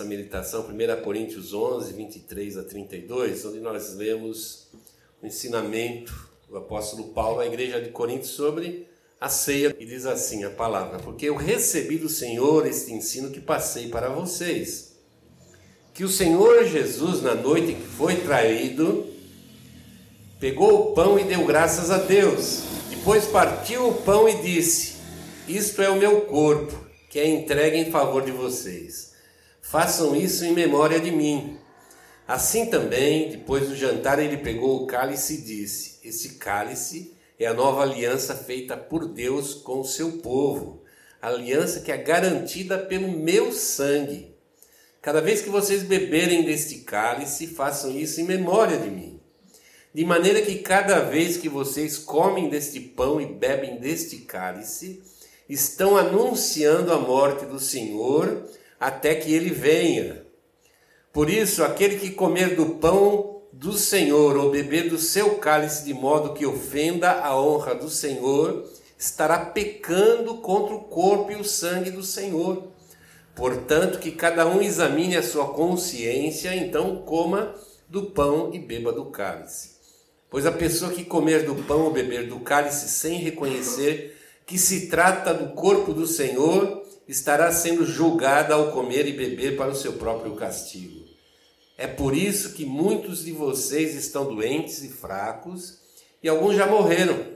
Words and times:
nossa 0.00 0.04
meditação, 0.04 0.62
1 0.62 1.02
Coríntios 1.02 1.52
11, 1.52 1.92
23 1.92 2.56
a 2.56 2.62
32, 2.62 3.44
onde 3.44 3.60
nós 3.60 3.94
lemos 3.94 4.68
o 5.22 5.26
ensinamento 5.26 6.30
do 6.48 6.56
apóstolo 6.56 7.08
Paulo 7.08 7.40
à 7.40 7.46
igreja 7.46 7.80
de 7.80 7.90
Corinto 7.90 8.26
sobre 8.26 8.86
a 9.20 9.28
ceia. 9.28 9.76
E 9.78 9.84
diz 9.84 10.06
assim 10.06 10.44
a 10.44 10.50
palavra: 10.50 10.98
Porque 11.00 11.26
eu 11.26 11.36
recebi 11.36 11.98
do 11.98 12.08
Senhor 12.08 12.66
este 12.66 12.92
ensino 12.92 13.30
que 13.30 13.40
passei 13.40 13.88
para 13.88 14.08
vocês. 14.08 14.96
Que 15.92 16.04
o 16.04 16.08
Senhor 16.08 16.64
Jesus, 16.64 17.20
na 17.20 17.34
noite 17.34 17.74
que 17.74 17.86
foi 17.86 18.16
traído, 18.16 19.06
pegou 20.38 20.92
o 20.92 20.94
pão 20.94 21.18
e 21.18 21.24
deu 21.24 21.44
graças 21.44 21.90
a 21.90 21.98
Deus. 21.98 22.62
Depois 22.88 23.26
partiu 23.26 23.88
o 23.88 23.94
pão 24.02 24.26
e 24.26 24.40
disse: 24.40 24.94
Isto 25.46 25.82
é 25.82 25.90
o 25.90 25.96
meu 25.96 26.22
corpo, 26.22 26.86
que 27.10 27.18
é 27.18 27.28
entregue 27.28 27.76
em 27.76 27.90
favor 27.90 28.24
de 28.24 28.32
vocês. 28.32 29.09
Façam 29.70 30.16
isso 30.16 30.44
em 30.44 30.52
memória 30.52 30.98
de 30.98 31.12
mim. 31.12 31.56
Assim 32.26 32.66
também, 32.66 33.30
depois 33.30 33.68
do 33.68 33.76
jantar, 33.76 34.18
ele 34.18 34.38
pegou 34.38 34.82
o 34.82 34.86
cálice 34.88 35.34
e 35.34 35.42
disse: 35.42 36.00
Esse 36.02 36.30
cálice 36.30 37.14
é 37.38 37.46
a 37.46 37.54
nova 37.54 37.82
aliança 37.82 38.34
feita 38.34 38.76
por 38.76 39.06
Deus 39.06 39.54
com 39.54 39.78
o 39.78 39.84
seu 39.84 40.18
povo, 40.18 40.82
aliança 41.22 41.82
que 41.82 41.92
é 41.92 41.96
garantida 41.96 42.78
pelo 42.78 43.12
meu 43.12 43.52
sangue. 43.52 44.34
Cada 45.00 45.20
vez 45.20 45.40
que 45.40 45.48
vocês 45.48 45.84
beberem 45.84 46.44
deste 46.44 46.78
cálice, 46.78 47.46
façam 47.46 47.96
isso 47.96 48.20
em 48.20 48.24
memória 48.24 48.76
de 48.76 48.90
mim. 48.90 49.20
De 49.94 50.04
maneira 50.04 50.42
que 50.42 50.58
cada 50.58 50.98
vez 50.98 51.36
que 51.36 51.48
vocês 51.48 51.96
comem 51.96 52.48
deste 52.48 52.80
pão 52.80 53.20
e 53.20 53.26
bebem 53.26 53.78
deste 53.78 54.16
cálice, 54.16 55.00
estão 55.48 55.96
anunciando 55.96 56.92
a 56.92 56.98
morte 56.98 57.46
do 57.46 57.60
Senhor 57.60 58.50
até 58.80 59.14
que 59.14 59.32
ele 59.32 59.50
venha. 59.50 60.24
Por 61.12 61.28
isso, 61.28 61.62
aquele 61.62 61.98
que 61.98 62.10
comer 62.10 62.56
do 62.56 62.76
pão 62.76 63.42
do 63.52 63.74
Senhor 63.74 64.36
ou 64.38 64.50
beber 64.50 64.88
do 64.88 64.96
seu 64.96 65.36
cálice 65.36 65.84
de 65.84 65.92
modo 65.92 66.32
que 66.32 66.46
ofenda 66.46 67.10
a 67.10 67.38
honra 67.38 67.74
do 67.74 67.90
Senhor, 67.90 68.64
estará 68.98 69.38
pecando 69.38 70.38
contra 70.38 70.74
o 70.74 70.84
corpo 70.84 71.30
e 71.32 71.36
o 71.36 71.44
sangue 71.44 71.90
do 71.90 72.02
Senhor. 72.02 72.68
Portanto, 73.34 73.98
que 73.98 74.12
cada 74.12 74.46
um 74.46 74.62
examine 74.62 75.16
a 75.16 75.22
sua 75.22 75.48
consciência, 75.48 76.54
então 76.54 77.02
coma 77.02 77.54
do 77.88 78.04
pão 78.04 78.50
e 78.52 78.58
beba 78.58 78.92
do 78.92 79.06
cálice. 79.06 79.72
Pois 80.30 80.46
a 80.46 80.52
pessoa 80.52 80.92
que 80.92 81.04
comer 81.04 81.44
do 81.44 81.56
pão 81.64 81.82
ou 81.82 81.90
beber 81.90 82.28
do 82.28 82.40
cálice 82.40 82.88
sem 82.88 83.18
reconhecer 83.18 84.16
que 84.46 84.58
se 84.58 84.86
trata 84.88 85.34
do 85.34 85.54
corpo 85.54 85.92
do 85.92 86.06
Senhor, 86.06 86.79
estará 87.10 87.50
sendo 87.50 87.84
julgada 87.84 88.54
ao 88.54 88.70
comer 88.70 89.06
e 89.06 89.12
beber 89.12 89.56
para 89.56 89.72
o 89.72 89.74
seu 89.74 89.94
próprio 89.94 90.36
castigo. 90.36 91.08
É 91.76 91.86
por 91.86 92.16
isso 92.16 92.52
que 92.52 92.64
muitos 92.64 93.24
de 93.24 93.32
vocês 93.32 93.96
estão 93.96 94.32
doentes 94.32 94.84
e 94.84 94.88
fracos 94.88 95.80
e 96.22 96.28
alguns 96.28 96.54
já 96.54 96.66
morreram. 96.66 97.34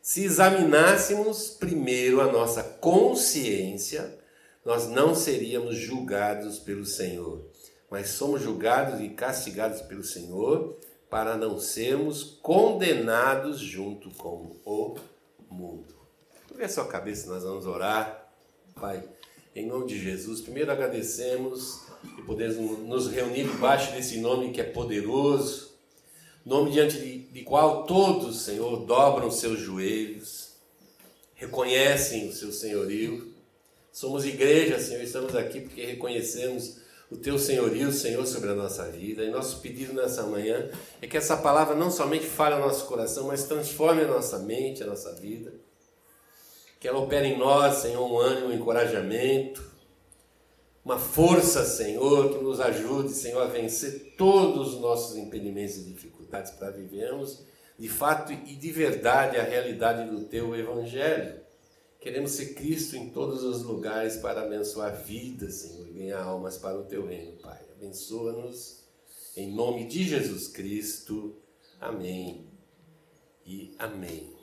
Se 0.00 0.24
examinássemos 0.24 1.50
primeiro 1.50 2.22
a 2.22 2.32
nossa 2.32 2.62
consciência, 2.62 4.18
nós 4.64 4.88
não 4.88 5.14
seríamos 5.14 5.76
julgados 5.76 6.58
pelo 6.58 6.86
Senhor, 6.86 7.44
mas 7.90 8.08
somos 8.08 8.40
julgados 8.40 9.00
e 9.00 9.10
castigados 9.10 9.82
pelo 9.82 10.04
Senhor 10.04 10.78
para 11.10 11.36
não 11.36 11.58
sermos 11.58 12.38
condenados 12.42 13.58
junto 13.58 14.10
com 14.14 14.56
o 14.64 14.96
mundo. 15.50 15.94
Curve 16.48 16.64
a 16.64 16.68
sua 16.68 16.86
cabeça, 16.86 17.28
nós 17.28 17.42
vamos 17.42 17.66
orar. 17.66 18.25
Pai, 18.78 19.02
em 19.54 19.66
nome 19.66 19.86
de 19.86 19.98
Jesus, 19.98 20.42
primeiro 20.42 20.70
agradecemos 20.70 21.80
e 22.18 22.22
podermos 22.24 22.78
nos 22.80 23.08
reunir 23.08 23.44
debaixo 23.44 23.90
desse 23.92 24.18
nome 24.18 24.52
que 24.52 24.60
é 24.60 24.64
poderoso, 24.64 25.70
nome 26.44 26.72
diante 26.72 26.98
de, 26.98 27.18
de 27.20 27.40
qual 27.40 27.86
todos, 27.86 28.42
Senhor, 28.42 28.84
dobram 28.84 29.30
seus 29.30 29.60
joelhos, 29.60 30.56
reconhecem 31.34 32.28
o 32.28 32.34
seu 32.34 32.52
senhorio. 32.52 33.32
Somos 33.90 34.26
igreja, 34.26 34.78
Senhor, 34.78 35.02
estamos 35.02 35.34
aqui 35.34 35.62
porque 35.62 35.82
reconhecemos 35.82 36.76
o 37.10 37.16
teu 37.16 37.38
senhorio, 37.38 37.90
Senhor, 37.90 38.26
sobre 38.26 38.50
a 38.50 38.54
nossa 38.54 38.90
vida. 38.90 39.24
E 39.24 39.30
nosso 39.30 39.62
pedido 39.62 39.94
nessa 39.94 40.24
manhã 40.24 40.70
é 41.00 41.06
que 41.06 41.16
essa 41.16 41.38
palavra 41.38 41.74
não 41.74 41.90
somente 41.90 42.26
fale 42.26 42.54
ao 42.54 42.60
nosso 42.60 42.84
coração, 42.84 43.28
mas 43.28 43.44
transforme 43.44 44.02
a 44.02 44.08
nossa 44.08 44.38
mente, 44.40 44.82
a 44.82 44.86
nossa 44.86 45.14
vida. 45.14 45.64
Que 46.86 46.90
ela 46.90 47.00
opere 47.00 47.26
em 47.26 47.36
nós, 47.36 47.78
Senhor, 47.78 48.08
um 48.08 48.16
ânimo, 48.16 48.46
um 48.46 48.52
encorajamento, 48.52 49.60
uma 50.84 50.96
força, 50.96 51.64
Senhor, 51.64 52.32
que 52.32 52.44
nos 52.44 52.60
ajude, 52.60 53.08
Senhor, 53.08 53.42
a 53.42 53.46
vencer 53.46 54.14
todos 54.16 54.74
os 54.74 54.80
nossos 54.80 55.16
impedimentos 55.16 55.78
e 55.78 55.82
dificuldades 55.82 56.52
para 56.52 56.70
vivermos 56.70 57.44
de 57.76 57.88
fato 57.88 58.32
e 58.32 58.54
de 58.54 58.70
verdade 58.70 59.36
a 59.36 59.42
realidade 59.42 60.08
do 60.08 60.26
teu 60.26 60.54
evangelho. 60.54 61.40
Queremos 61.98 62.30
ser 62.30 62.54
Cristo 62.54 62.94
em 62.94 63.10
todos 63.10 63.42
os 63.42 63.64
lugares 63.64 64.18
para 64.18 64.42
abençoar 64.42 64.94
vidas, 64.94 65.54
Senhor, 65.54 65.88
e 65.88 65.92
ganhar 65.92 66.22
almas 66.22 66.56
para 66.56 66.78
o 66.78 66.84
teu 66.84 67.04
reino, 67.04 67.32
Pai. 67.42 67.58
Abençoa-nos 67.76 68.84
em 69.36 69.52
nome 69.52 69.88
de 69.88 70.04
Jesus 70.04 70.46
Cristo. 70.46 71.34
Amém 71.80 72.46
e 73.44 73.74
amém. 73.76 74.35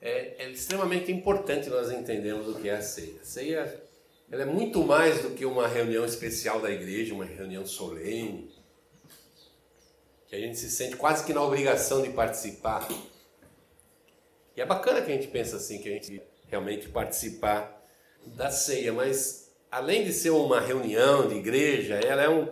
É, 0.00 0.44
é 0.44 0.50
extremamente 0.50 1.12
importante 1.12 1.68
nós 1.68 1.90
entendermos 1.90 2.48
o 2.48 2.54
que 2.54 2.68
é 2.68 2.76
a 2.76 2.82
ceia. 2.82 3.20
A 3.20 3.24
ceia 3.24 3.82
ela 4.30 4.42
é 4.42 4.46
muito 4.46 4.82
mais 4.84 5.22
do 5.22 5.30
que 5.30 5.44
uma 5.44 5.66
reunião 5.66 6.04
especial 6.04 6.60
da 6.60 6.70
igreja, 6.70 7.12
uma 7.12 7.24
reunião 7.24 7.66
solene, 7.66 8.48
que 10.28 10.36
a 10.36 10.38
gente 10.38 10.56
se 10.56 10.70
sente 10.70 10.96
quase 10.96 11.24
que 11.24 11.32
na 11.32 11.42
obrigação 11.42 12.00
de 12.00 12.10
participar. 12.10 12.88
E 14.56 14.60
é 14.60 14.64
bacana 14.64 15.02
que 15.02 15.10
a 15.10 15.14
gente 15.14 15.26
pensa 15.26 15.56
assim, 15.56 15.78
que 15.78 15.88
a 15.88 15.92
gente 15.92 16.22
realmente 16.48 16.88
participar 16.88 17.84
da 18.24 18.50
ceia, 18.50 18.92
mas 18.92 19.50
além 19.70 20.04
de 20.04 20.12
ser 20.12 20.30
uma 20.30 20.60
reunião 20.60 21.28
de 21.28 21.34
igreja, 21.34 21.96
ela 21.96 22.22
é 22.22 22.28
um, 22.28 22.48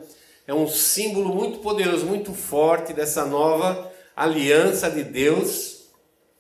é 0.48 0.54
um 0.54 0.66
símbolo 0.66 1.32
muito 1.32 1.60
poderoso, 1.60 2.04
muito 2.04 2.34
forte 2.34 2.92
dessa 2.92 3.24
nova 3.24 3.92
aliança 4.16 4.90
de 4.90 5.04
Deus 5.04 5.77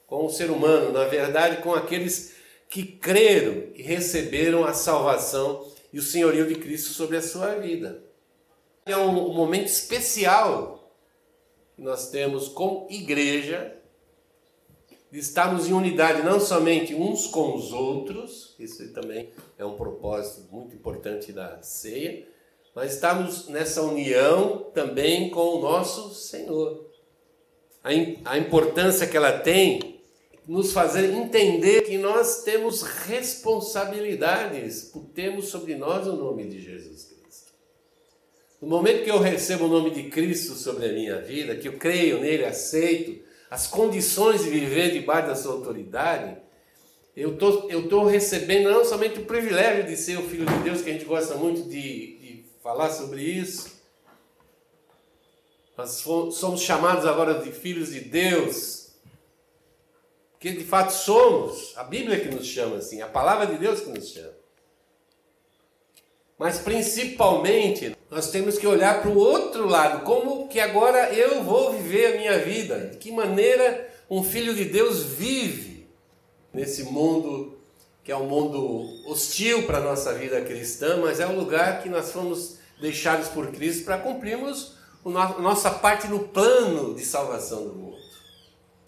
com 0.08 0.24
o 0.24 0.30
ser 0.30 0.50
humano, 0.50 0.90
na 0.90 1.04
verdade, 1.04 1.62
com 1.62 1.72
aqueles 1.74 2.34
que 2.68 2.82
creram 2.82 3.64
e 3.74 3.82
receberam 3.82 4.64
a 4.64 4.72
salvação 4.72 5.70
e 5.92 5.98
o 5.98 6.02
senhorio 6.02 6.48
de 6.48 6.56
Cristo 6.56 6.90
sobre 6.90 7.18
a 7.18 7.22
sua 7.22 7.54
vida. 7.56 8.02
É 8.86 8.96
um 8.96 9.32
momento 9.32 9.66
especial 9.66 10.92
que 11.76 11.82
nós 11.82 12.10
temos 12.10 12.48
como 12.48 12.88
igreja 12.90 13.76
de 15.10 15.18
estarmos 15.18 15.68
em 15.68 15.72
unidade 15.72 16.22
não 16.22 16.40
somente 16.40 16.94
uns 16.94 17.26
com 17.26 17.54
os 17.54 17.72
outros, 17.72 18.54
isso 18.58 18.90
também 18.92 19.30
é 19.58 19.64
um 19.64 19.76
propósito 19.76 20.48
muito 20.50 20.74
importante 20.74 21.32
da 21.32 21.62
ceia, 21.62 22.26
mas 22.74 22.94
estamos 22.94 23.48
nessa 23.48 23.82
união 23.82 24.70
também 24.74 25.30
com 25.30 25.56
o 25.56 25.60
nosso 25.60 26.14
Senhor. 26.14 26.88
A, 28.24 28.36
importância 28.36 29.06
que 29.06 29.16
ela 29.16 29.32
tem 29.38 29.97
nos 30.48 30.72
fazer 30.72 31.12
entender 31.12 31.82
que 31.82 31.98
nós 31.98 32.42
temos 32.42 32.80
responsabilidades 32.80 34.84
por 34.84 35.04
termos 35.10 35.48
sobre 35.48 35.76
nós 35.76 36.06
o 36.06 36.16
nome 36.16 36.48
de 36.48 36.58
Jesus 36.58 37.04
Cristo. 37.04 37.52
No 38.58 38.66
momento 38.66 39.04
que 39.04 39.10
eu 39.10 39.18
recebo 39.18 39.66
o 39.66 39.68
nome 39.68 39.90
de 39.90 40.04
Cristo 40.04 40.54
sobre 40.54 40.86
a 40.86 40.92
minha 40.92 41.20
vida, 41.20 41.54
que 41.54 41.68
eu 41.68 41.74
creio 41.74 42.20
nele, 42.20 42.46
aceito 42.46 43.22
as 43.50 43.66
condições 43.66 44.42
de 44.42 44.48
viver 44.48 44.92
debaixo 44.92 45.28
da 45.28 45.36
sua 45.36 45.52
autoridade, 45.52 46.38
eu 47.14 47.36
tô, 47.36 47.68
estou 47.68 48.06
recebendo 48.06 48.70
não 48.70 48.86
somente 48.86 49.18
o 49.18 49.26
privilégio 49.26 49.84
de 49.84 49.98
ser 49.98 50.18
o 50.18 50.22
Filho 50.22 50.46
de 50.46 50.58
Deus, 50.60 50.80
que 50.80 50.88
a 50.88 50.94
gente 50.94 51.04
gosta 51.04 51.34
muito 51.34 51.68
de, 51.68 52.18
de 52.18 52.44
falar 52.62 52.90
sobre 52.90 53.22
isso, 53.22 53.70
nós 55.76 55.90
somos 55.90 56.62
chamados 56.62 57.04
agora 57.04 57.34
de 57.34 57.52
filhos 57.52 57.90
de 57.90 58.00
Deus, 58.00 58.77
que 60.38 60.52
de 60.52 60.64
fato 60.64 60.92
somos, 60.92 61.72
a 61.76 61.84
Bíblia 61.84 62.20
que 62.20 62.28
nos 62.28 62.46
chama 62.46 62.76
assim, 62.76 63.00
a 63.00 63.06
palavra 63.06 63.46
de 63.46 63.56
Deus 63.56 63.80
que 63.80 63.90
nos 63.90 64.08
chama. 64.08 64.38
Mas 66.38 66.60
principalmente, 66.60 67.96
nós 68.10 68.30
temos 68.30 68.56
que 68.56 68.66
olhar 68.66 69.02
para 69.02 69.10
o 69.10 69.18
outro 69.18 69.66
lado, 69.66 70.04
como 70.04 70.48
que 70.48 70.60
agora 70.60 71.12
eu 71.12 71.42
vou 71.42 71.72
viver 71.72 72.14
a 72.14 72.16
minha 72.16 72.38
vida, 72.38 72.90
de 72.90 72.98
que 72.98 73.10
maneira 73.10 73.92
um 74.08 74.22
filho 74.22 74.54
de 74.54 74.64
Deus 74.64 75.02
vive 75.02 75.88
nesse 76.52 76.84
mundo 76.84 77.58
que 78.08 78.12
é 78.12 78.16
um 78.16 78.26
mundo 78.26 78.88
hostil 79.06 79.66
para 79.66 79.76
a 79.76 79.82
nossa 79.82 80.14
vida 80.14 80.40
cristã, 80.40 80.96
mas 80.96 81.20
é 81.20 81.26
um 81.26 81.36
lugar 81.36 81.82
que 81.82 81.90
nós 81.90 82.10
fomos 82.10 82.56
deixados 82.80 83.28
por 83.28 83.48
Cristo 83.48 83.84
para 83.84 83.98
cumprirmos 83.98 84.78
a 85.04 85.40
nossa 85.42 85.70
parte 85.70 86.08
no 86.08 86.20
plano 86.20 86.94
de 86.94 87.04
salvação 87.04 87.64
do 87.64 87.74
mundo. 87.74 87.87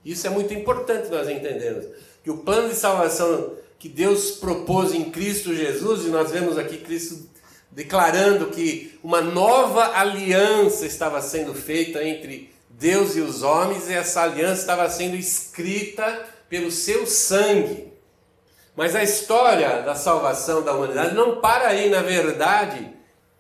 Isso 0.05 0.27
é 0.27 0.31
muito 0.31 0.53
importante 0.55 1.09
nós 1.09 1.29
entendermos. 1.29 1.87
Que 2.23 2.31
o 2.31 2.39
plano 2.39 2.69
de 2.69 2.75
salvação 2.75 3.55
que 3.79 3.89
Deus 3.89 4.33
propôs 4.33 4.93
em 4.93 5.11
Cristo 5.11 5.55
Jesus, 5.55 6.05
e 6.05 6.09
nós 6.09 6.31
vemos 6.31 6.59
aqui 6.59 6.77
Cristo 6.77 7.29
declarando 7.71 8.49
que 8.49 8.99
uma 9.03 9.23
nova 9.23 9.97
aliança 9.97 10.85
estava 10.85 11.23
sendo 11.23 11.55
feita 11.55 12.05
entre 12.05 12.53
Deus 12.69 13.17
e 13.17 13.21
os 13.21 13.43
homens, 13.43 13.89
e 13.89 13.95
essa 13.95 14.23
aliança 14.23 14.61
estava 14.61 14.89
sendo 14.91 15.17
escrita 15.17 16.27
pelo 16.49 16.71
seu 16.71 17.07
sangue. 17.07 17.91
Mas 18.77 18.95
a 18.95 19.03
história 19.03 19.83
da 19.83 19.95
salvação 19.95 20.63
da 20.63 20.75
humanidade 20.75 21.15
não 21.15 21.41
para 21.41 21.69
aí, 21.69 21.89
na 21.89 22.03
verdade. 22.03 22.91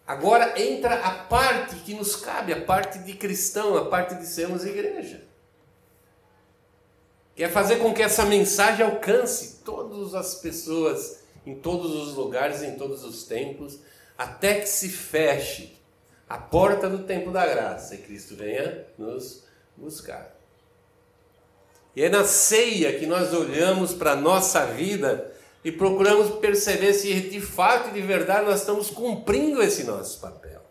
Agora 0.06 0.61
entra 0.61 0.95
a 0.95 1.11
parte 1.11 1.77
que 1.77 1.95
nos 1.95 2.17
cabe, 2.17 2.53
a 2.53 2.63
parte 2.63 2.99
de 3.01 3.13
cristão, 3.13 3.77
a 3.77 3.85
parte 3.85 4.15
de 4.15 4.27
sermos 4.27 4.65
igreja. 4.65 5.30
Que 7.35 7.44
é 7.44 7.49
fazer 7.49 7.77
com 7.77 7.94
que 7.94 8.03
essa 8.03 8.25
mensagem 8.25 8.85
alcance 8.85 9.61
todas 9.65 10.15
as 10.15 10.35
pessoas, 10.37 11.21
em 11.47 11.55
todos 11.55 11.94
os 11.94 12.15
lugares, 12.15 12.62
em 12.62 12.77
todos 12.77 13.05
os 13.05 13.25
tempos, 13.25 13.79
até 14.17 14.61
que 14.61 14.69
se 14.69 14.88
feche 14.88 15.81
a 16.29 16.38
porta 16.38 16.88
do 16.88 17.05
tempo 17.05 17.31
da 17.31 17.47
graça 17.47 17.94
e 17.94 17.99
Cristo 17.99 18.37
venha 18.37 18.87
nos 18.97 19.44
buscar. 19.77 20.37
E 21.97 22.03
é 22.03 22.09
na 22.09 22.25
ceia 22.25 22.99
que 22.99 23.06
nós 23.06 23.35
olhamos 23.35 23.93
para 23.93 24.12
a 24.12 24.17
nossa 24.17 24.65
vida 24.67 25.32
e 25.65 25.73
procuramos 25.73 26.38
perceber 26.38 26.94
se 26.94 27.12
de 27.21 27.41
fato 27.41 27.88
e 27.88 28.00
de 28.00 28.06
verdade 28.06 28.47
nós 28.47 28.61
estamos 28.61 28.91
cumprindo 28.91 29.62
esse 29.62 29.85
nosso 29.85 30.21
papel. 30.21 30.62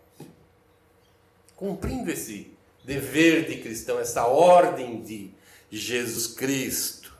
Cumprindo 1.54 2.10
esse 2.10 2.52
dever 2.84 3.46
de 3.46 3.58
cristão, 3.58 4.00
essa 4.00 4.26
ordem 4.26 5.02
de 5.02 5.30
Jesus 5.78 6.26
Cristo. 6.28 7.12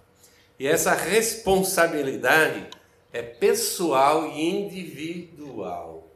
E 0.58 0.67
essa 0.67 0.93
responsabilidade 0.93 2.67
é 3.12 3.23
pessoal 3.23 4.29
e 4.29 4.43
individual. 4.43 6.08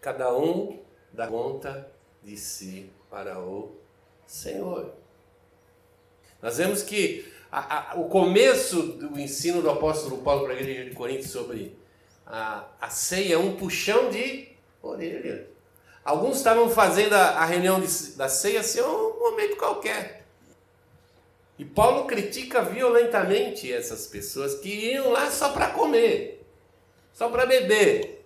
Cada 0.00 0.36
um 0.36 0.80
dá 1.12 1.26
conta 1.26 1.90
de 2.22 2.36
si 2.36 2.90
para 3.10 3.38
o 3.40 3.72
Senhor. 4.26 4.92
Nós 6.40 6.58
vemos 6.58 6.82
que 6.82 7.30
a, 7.50 7.92
a, 7.92 8.00
o 8.00 8.08
começo 8.08 8.82
do 8.82 9.18
ensino 9.18 9.60
do 9.60 9.70
apóstolo 9.70 10.18
Paulo 10.18 10.44
para 10.44 10.54
a 10.54 10.56
igreja 10.56 10.88
de 10.88 10.94
Corinto 10.94 11.28
sobre 11.28 11.76
a, 12.26 12.64
a 12.80 12.88
ceia 12.88 13.34
é 13.34 13.38
um 13.38 13.56
puxão 13.56 14.08
de 14.08 14.48
orelha. 14.80 15.48
Alguns 16.04 16.38
estavam 16.38 16.68
fazendo 16.70 17.12
a, 17.12 17.30
a 17.30 17.44
reunião 17.44 17.80
de, 17.80 18.16
da 18.16 18.28
ceia 18.28 18.60
assim, 18.60 18.80
um 18.80 19.18
momento 19.18 19.56
qualquer. 19.56 20.21
E 21.58 21.64
Paulo 21.64 22.06
critica 22.06 22.62
violentamente 22.62 23.72
essas 23.72 24.06
pessoas 24.06 24.54
que 24.54 24.68
iam 24.68 25.10
lá 25.10 25.30
só 25.30 25.50
para 25.50 25.70
comer, 25.70 26.44
só 27.12 27.28
para 27.28 27.46
beber, 27.46 28.24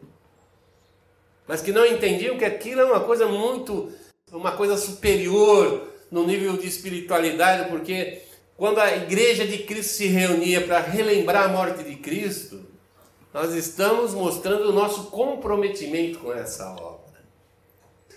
mas 1.46 1.60
que 1.60 1.72
não 1.72 1.84
entendiam 1.84 2.38
que 2.38 2.44
aquilo 2.44 2.80
é 2.80 2.84
uma 2.84 3.00
coisa 3.00 3.26
muito, 3.26 3.92
uma 4.32 4.52
coisa 4.52 4.76
superior 4.76 5.88
no 6.10 6.26
nível 6.26 6.56
de 6.56 6.66
espiritualidade, 6.66 7.68
porque 7.68 8.22
quando 8.56 8.78
a 8.78 8.96
igreja 8.96 9.46
de 9.46 9.58
Cristo 9.58 9.92
se 9.92 10.06
reunia 10.06 10.66
para 10.66 10.80
relembrar 10.80 11.44
a 11.44 11.48
morte 11.48 11.84
de 11.84 11.96
Cristo, 11.96 12.64
nós 13.34 13.54
estamos 13.54 14.14
mostrando 14.14 14.70
o 14.70 14.72
nosso 14.72 15.10
comprometimento 15.10 16.20
com 16.20 16.32
essa 16.32 16.70
obra, 16.70 17.22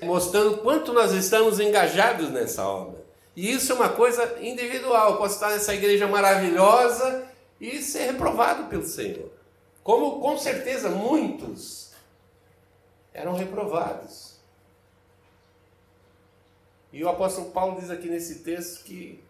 mostrando 0.02 0.60
quanto 0.60 0.94
nós 0.94 1.12
estamos 1.12 1.60
engajados 1.60 2.30
nessa 2.30 2.66
obra. 2.66 2.99
E 3.40 3.54
isso 3.54 3.72
é 3.72 3.76
uma 3.76 3.88
coisa 3.88 4.38
individual. 4.42 5.12
Eu 5.12 5.18
posso 5.18 5.36
estar 5.36 5.52
nessa 5.52 5.74
igreja 5.74 6.06
maravilhosa 6.06 7.26
e 7.58 7.82
ser 7.82 8.12
reprovado 8.12 8.66
pelo 8.66 8.86
Senhor. 8.86 9.32
Como 9.82 10.20
com 10.20 10.38
certeza 10.38 10.90
muitos 10.90 11.94
eram 13.14 13.34
reprovados. 13.34 14.42
E 16.92 17.02
o 17.02 17.08
apóstolo 17.08 17.52
Paulo 17.52 17.80
diz 17.80 17.90
aqui 17.90 18.10
nesse 18.10 18.40
texto 18.40 18.84
que 18.84 19.24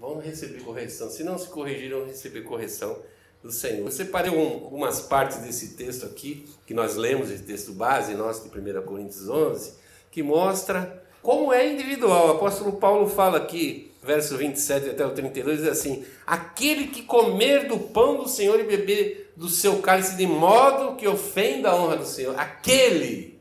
vão 0.00 0.18
receber 0.18 0.60
correção. 0.64 1.08
Se 1.10 1.22
não 1.22 1.38
se 1.38 1.46
corrigirem, 1.46 1.96
vão 1.96 2.08
receber 2.08 2.40
correção 2.40 2.98
do 3.40 3.52
Senhor. 3.52 3.86
Eu 3.86 3.92
separei 3.92 4.36
algumas 4.36 5.00
partes 5.00 5.36
desse 5.38 5.76
texto 5.76 6.06
aqui, 6.06 6.44
que 6.66 6.74
nós 6.74 6.96
lemos, 6.96 7.30
esse 7.30 7.44
texto 7.44 7.70
base 7.72 8.14
nosso 8.14 8.48
de 8.48 8.48
1 8.48 8.82
Coríntios 8.82 9.28
11, 9.28 9.74
que 10.10 10.24
mostra 10.24 10.99
como 11.22 11.52
é 11.52 11.66
individual. 11.66 12.28
O 12.28 12.30
apóstolo 12.32 12.72
Paulo 12.72 13.08
fala 13.08 13.38
aqui, 13.38 13.92
verso 14.02 14.36
27 14.36 14.90
até 14.90 15.06
o 15.06 15.10
32, 15.10 15.58
diz 15.58 15.68
assim: 15.68 16.04
Aquele 16.26 16.88
que 16.88 17.02
comer 17.02 17.68
do 17.68 17.78
pão 17.78 18.16
do 18.16 18.28
Senhor 18.28 18.58
e 18.60 18.64
beber 18.64 19.32
do 19.36 19.48
seu 19.48 19.80
cálice 19.80 20.16
de 20.16 20.26
modo 20.26 20.96
que 20.96 21.06
ofenda 21.08 21.70
a 21.70 21.76
honra 21.76 21.96
do 21.96 22.06
Senhor, 22.06 22.38
aquele. 22.38 23.40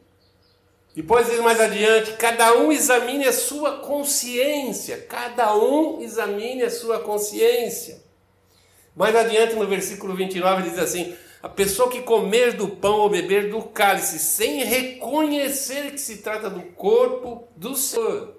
Depois 0.96 1.28
diz 1.28 1.40
mais 1.40 1.60
adiante: 1.60 2.14
cada 2.14 2.58
um 2.58 2.72
examine 2.72 3.26
a 3.26 3.34
sua 3.34 3.80
consciência, 3.80 5.06
cada 5.10 5.56
um 5.56 6.02
examine 6.02 6.64
a 6.64 6.70
sua 6.70 7.00
consciência. 7.00 8.02
Mais 8.96 9.16
adiante, 9.16 9.56
no 9.56 9.66
versículo 9.66 10.14
29, 10.14 10.62
ele 10.62 10.70
diz 10.72 10.80
assim: 10.80 11.16
a 11.42 11.48
pessoa 11.48 11.90
que 11.90 12.02
comer 12.02 12.54
do 12.54 12.68
pão 12.68 13.00
ou 13.00 13.10
beber 13.10 13.50
do 13.50 13.62
cálice 13.64 14.20
sem 14.20 14.64
reconhecer 14.64 15.92
que 15.92 16.02
se 16.02 16.18
trata 16.18 16.50
do 16.50 16.62
corpo 16.74 17.48
do 17.56 17.76
Senhor. 17.76 18.36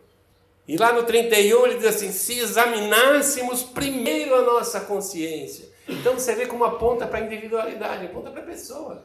E 0.69 0.76
lá 0.76 0.93
no 0.93 1.02
31 1.02 1.67
ele 1.67 1.76
diz 1.79 1.87
assim: 1.87 2.12
se 2.12 2.38
examinássemos 2.38 3.62
primeiro 3.62 4.35
a 4.35 4.43
nossa 4.43 4.81
consciência. 4.81 5.69
Então 5.88 6.14
você 6.14 6.35
vê 6.35 6.47
como 6.47 6.62
aponta 6.62 7.06
para 7.06 7.19
a 7.19 7.23
individualidade, 7.23 8.06
aponta 8.06 8.31
para 8.31 8.43
a 8.43 8.47
pessoa. 8.47 9.05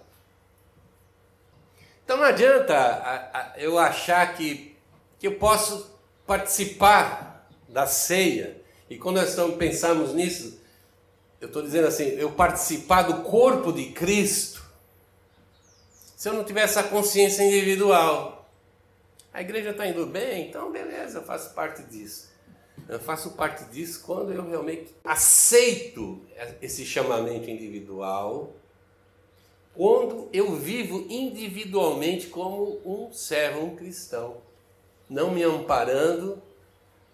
Então 2.03 2.17
não 2.17 2.25
adianta 2.25 3.53
eu 3.57 3.79
achar 3.79 4.35
que, 4.35 4.77
que 5.17 5.25
eu 5.25 5.35
posso 5.35 5.91
participar 6.27 7.47
da 7.67 7.87
ceia. 7.87 8.61
E 8.87 8.97
quando 8.97 9.15
nós 9.15 9.29
estamos, 9.29 9.55
pensamos 9.55 10.13
nisso, 10.13 10.61
eu 11.45 11.47
estou 11.47 11.61
dizendo 11.61 11.87
assim, 11.87 12.05
eu 12.17 12.31
participar 12.31 13.03
do 13.03 13.21
corpo 13.21 13.71
de 13.71 13.91
Cristo, 13.91 14.65
se 16.15 16.27
eu 16.27 16.33
não 16.33 16.43
tiver 16.43 16.61
essa 16.61 16.81
consciência 16.83 17.43
individual, 17.43 18.49
a 19.31 19.41
igreja 19.41 19.69
está 19.69 19.85
indo 19.85 20.07
bem, 20.07 20.49
então 20.49 20.71
beleza, 20.71 21.19
eu 21.19 21.23
faço 21.23 21.53
parte 21.53 21.83
disso. 21.83 22.33
Eu 22.89 22.99
faço 22.99 23.31
parte 23.31 23.63
disso 23.65 24.01
quando 24.03 24.33
eu 24.33 24.47
realmente 24.47 24.93
aceito 25.03 26.21
esse 26.61 26.83
chamamento 26.83 27.49
individual, 27.49 28.53
quando 29.75 30.27
eu 30.33 30.55
vivo 30.55 31.05
individualmente 31.09 32.27
como 32.27 32.81
um 32.83 33.13
servo, 33.13 33.65
um 33.65 33.75
cristão, 33.75 34.37
não 35.07 35.31
me 35.31 35.43
amparando 35.43 36.41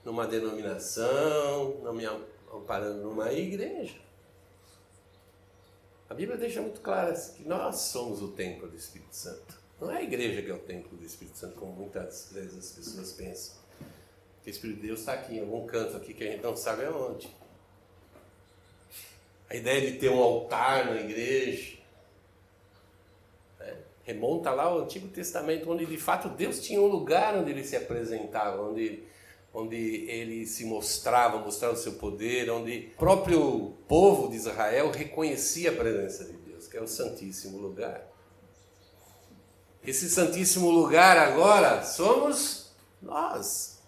numa 0.06 0.26
denominação, 0.26 1.76
não 1.84 1.94
me 1.94 2.08
amparando 2.54 3.02
numa 3.02 3.32
igreja. 3.34 4.11
A 6.12 6.14
Bíblia 6.14 6.38
deixa 6.38 6.62
muito 6.62 6.82
claro 6.82 7.14
que 7.38 7.48
nós 7.48 7.78
somos 7.78 8.22
o 8.22 8.28
templo 8.34 8.68
do 8.68 8.76
Espírito 8.76 9.16
Santo. 9.16 9.58
Não 9.80 9.90
é 9.90 10.00
a 10.00 10.04
igreja 10.04 10.42
que 10.42 10.52
é 10.52 10.54
o 10.54 10.60
templo 10.60 10.98
do 10.98 11.06
Espírito 11.06 11.38
Santo, 11.38 11.56
como 11.56 11.72
muitas 11.72 12.30
vezes 12.34 12.58
as 12.58 12.72
pessoas 12.74 13.14
pensam. 13.14 13.56
Que 14.44 14.50
o 14.50 14.52
Espírito 14.52 14.82
de 14.82 14.88
Deus 14.88 15.00
está 15.00 15.14
aqui, 15.14 15.38
em 15.38 15.40
algum 15.40 15.66
canto 15.66 15.96
aqui 15.96 16.14
que 16.14 16.26
a 16.26 16.32
gente 16.32 16.44
não 16.44 16.54
sabe 16.54 16.84
aonde. 16.84 17.34
A 19.50 19.56
ideia 19.56 19.90
de 19.90 20.00
ter 20.00 20.10
um 20.10 20.22
altar 20.22 20.88
na 20.88 21.00
igreja 21.00 21.78
né? 23.58 23.78
remonta 24.04 24.52
lá 24.52 24.64
ao 24.64 24.80
Antigo 24.80 25.08
Testamento, 25.08 25.72
onde 25.72 25.86
de 25.86 25.98
fato 25.98 26.28
Deus 26.28 26.60
tinha 26.60 26.82
um 26.82 26.88
lugar 26.88 27.38
onde 27.38 27.52
ele 27.52 27.64
se 27.64 27.78
apresentava, 27.78 28.62
onde 28.62 29.02
onde 29.54 30.06
ele 30.10 30.46
se 30.46 30.66
mostrava, 30.66 31.38
mostrava 31.38 31.74
o 31.74 31.78
seu 31.78 31.94
poder, 31.94 32.50
onde 32.50 32.92
o 32.94 32.98
próprio 32.98 33.74
povo 33.88 34.30
de 34.30 34.38
Israel 34.38 34.92
reconhecia 34.92 35.72
a 35.72 35.76
presença 35.76 36.24
de 36.26 36.34
Deus, 36.34 36.68
que 36.68 36.78
é 36.78 36.82
o 36.82 36.88
Santíssimo 36.88 37.58
Lugar. 37.58 38.08
Esse 39.86 40.10
Santíssimo 40.10 40.70
Lugar 40.70 41.18
agora 41.18 41.84
somos 41.84 42.72
nós. 43.02 43.82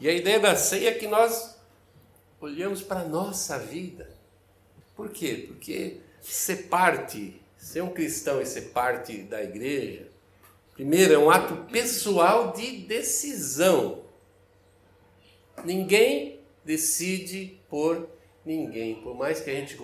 E 0.00 0.08
a 0.08 0.12
ideia 0.12 0.40
da 0.40 0.56
ceia 0.56 0.90
é 0.90 0.94
que 0.94 1.06
nós 1.06 1.56
olhamos 2.40 2.82
para 2.82 3.00
a 3.00 3.04
nossa 3.04 3.58
vida. 3.58 4.14
Por 4.94 5.10
quê? 5.10 5.44
Porque 5.46 6.00
ser 6.22 6.68
parte, 6.68 7.40
ser 7.58 7.82
um 7.82 7.92
cristão 7.92 8.40
e 8.40 8.46
ser 8.46 8.72
parte 8.72 9.18
da 9.18 9.42
igreja, 9.42 10.08
primeiro 10.74 11.12
é 11.12 11.18
um 11.18 11.30
ato 11.30 11.70
pessoal 11.70 12.52
de 12.52 12.78
decisão 12.78 14.05
Ninguém 15.66 16.40
decide 16.64 17.60
por 17.68 18.08
ninguém. 18.44 19.02
Por 19.02 19.16
mais 19.16 19.40
que 19.40 19.50
a 19.50 19.54
gente 19.54 19.76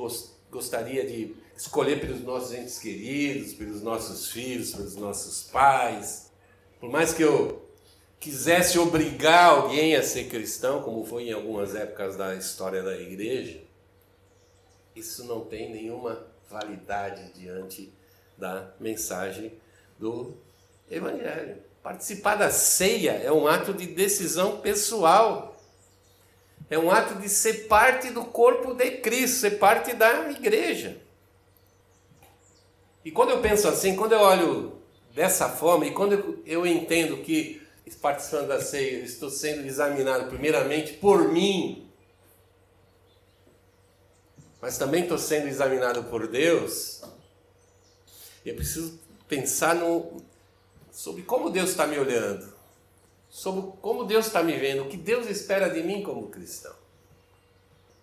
gostaria 0.48 1.04
de 1.04 1.34
escolher 1.56 2.00
pelos 2.00 2.22
nossos 2.22 2.52
entes 2.52 2.78
queridos, 2.78 3.52
pelos 3.52 3.82
nossos 3.82 4.30
filhos, 4.30 4.72
pelos 4.72 4.94
nossos 4.94 5.42
pais, 5.42 6.30
por 6.78 6.88
mais 6.88 7.12
que 7.12 7.22
eu 7.22 7.68
quisesse 8.20 8.78
obrigar 8.78 9.50
alguém 9.50 9.96
a 9.96 10.02
ser 10.04 10.28
cristão, 10.28 10.82
como 10.82 11.04
foi 11.04 11.24
em 11.24 11.32
algumas 11.32 11.74
épocas 11.74 12.16
da 12.16 12.36
história 12.36 12.80
da 12.80 12.96
igreja, 12.96 13.60
isso 14.94 15.24
não 15.24 15.44
tem 15.44 15.68
nenhuma 15.68 16.24
validade 16.48 17.32
diante 17.32 17.92
da 18.38 18.72
mensagem 18.78 19.52
do 19.98 20.36
Evangelho. 20.88 21.56
Participar 21.82 22.36
da 22.36 22.50
ceia 22.50 23.12
é 23.12 23.32
um 23.32 23.48
ato 23.48 23.74
de 23.74 23.86
decisão 23.86 24.60
pessoal. 24.60 25.51
É 26.72 26.78
um 26.78 26.90
ato 26.90 27.16
de 27.16 27.28
ser 27.28 27.68
parte 27.68 28.08
do 28.08 28.24
corpo 28.24 28.72
de 28.72 28.92
Cristo, 28.92 29.40
ser 29.40 29.58
parte 29.58 29.92
da 29.92 30.30
igreja. 30.30 30.96
E 33.04 33.10
quando 33.10 33.28
eu 33.28 33.42
penso 33.42 33.68
assim, 33.68 33.94
quando 33.94 34.12
eu 34.12 34.20
olho 34.20 34.80
dessa 35.14 35.50
forma, 35.50 35.84
e 35.84 35.90
quando 35.90 36.40
eu, 36.46 36.66
entendo 36.66 37.18
que 37.18 37.60
participando 38.00 38.48
da 38.48 38.58
ceia, 38.58 39.00
eu 39.00 39.04
estou 39.04 39.28
sendo 39.28 39.66
examinado 39.66 40.30
primeiramente 40.30 40.94
por 40.94 41.28
mim, 41.28 41.90
mas 44.58 44.78
também 44.78 45.02
estou 45.02 45.18
sendo 45.18 45.48
examinado 45.48 46.04
por 46.04 46.26
Deus, 46.26 47.02
eu 48.46 48.54
preciso 48.54 48.98
pensar 49.28 49.74
no, 49.74 50.22
sobre 50.90 51.20
como 51.20 51.50
Deus 51.50 51.68
está 51.68 51.86
me 51.86 51.98
olhando, 51.98 52.50
sobre 53.32 53.72
como 53.80 54.04
Deus 54.04 54.26
está 54.26 54.42
me 54.42 54.54
vendo, 54.58 54.82
o 54.82 54.88
que 54.90 54.96
Deus 54.98 55.26
espera 55.26 55.70
de 55.70 55.82
mim 55.82 56.02
como 56.02 56.28
cristão. 56.28 56.74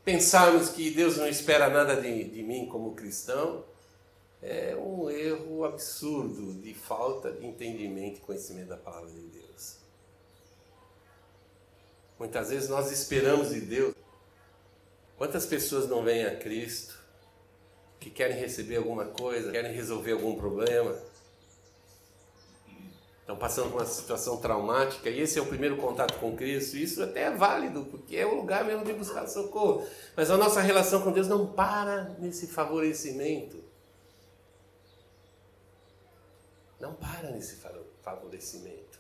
Pensarmos 0.04 0.70
que 0.70 0.90
Deus 0.90 1.18
não 1.18 1.28
espera 1.28 1.70
nada 1.70 2.02
de, 2.02 2.24
de 2.24 2.42
mim 2.42 2.66
como 2.66 2.96
cristão 2.96 3.64
é 4.42 4.76
um 4.76 5.08
erro 5.08 5.66
absurdo 5.66 6.56
de 6.56 6.74
falta 6.74 7.32
de 7.32 7.46
entendimento 7.46 8.18
e 8.18 8.22
conhecimento 8.22 8.70
da 8.70 8.78
palavra 8.78 9.12
de 9.12 9.22
Deus. 9.22 9.76
Muitas 12.18 12.50
vezes 12.50 12.68
nós 12.68 12.92
esperamos 12.92 13.50
de 13.50 13.62
Deus. 13.62 13.94
Quantas 15.16 15.46
pessoas 15.46 15.88
não 15.88 16.04
vêm 16.04 16.26
a 16.26 16.36
Cristo 16.38 16.98
que 18.00 18.10
querem 18.10 18.38
receber 18.38 18.78
alguma 18.78 19.06
coisa, 19.06 19.52
querem 19.52 19.74
resolver 19.74 20.14
algum 20.14 20.36
problema, 20.36 20.98
estão 23.30 23.38
passando 23.38 23.70
por 23.70 23.78
uma 23.78 23.86
situação 23.86 24.38
traumática 24.38 25.08
e 25.08 25.20
esse 25.20 25.38
é 25.38 25.42
o 25.42 25.46
primeiro 25.46 25.78
contato 25.78 26.18
com 26.20 26.36
Cristo, 26.36 26.76
isso 26.76 27.04
até 27.04 27.26
é 27.26 27.32
válido, 27.32 27.86
porque 27.86 28.16
é 28.16 28.26
o 28.26 28.34
lugar 28.34 28.66
mesmo 28.66 28.84
de 28.84 28.92
buscar 28.94 29.28
socorro. 29.28 29.86
Mas 30.16 30.32
a 30.32 30.38
nossa 30.38 30.62
relação 30.62 31.02
com 31.02 31.12
Deus 31.12 31.28
não 31.28 31.46
para 31.46 32.16
nesse 32.18 32.48
favorecimento. 32.48 33.64
Não 36.80 36.96
para 36.96 37.30
nesse 37.30 37.58
favorecimento. 38.02 38.98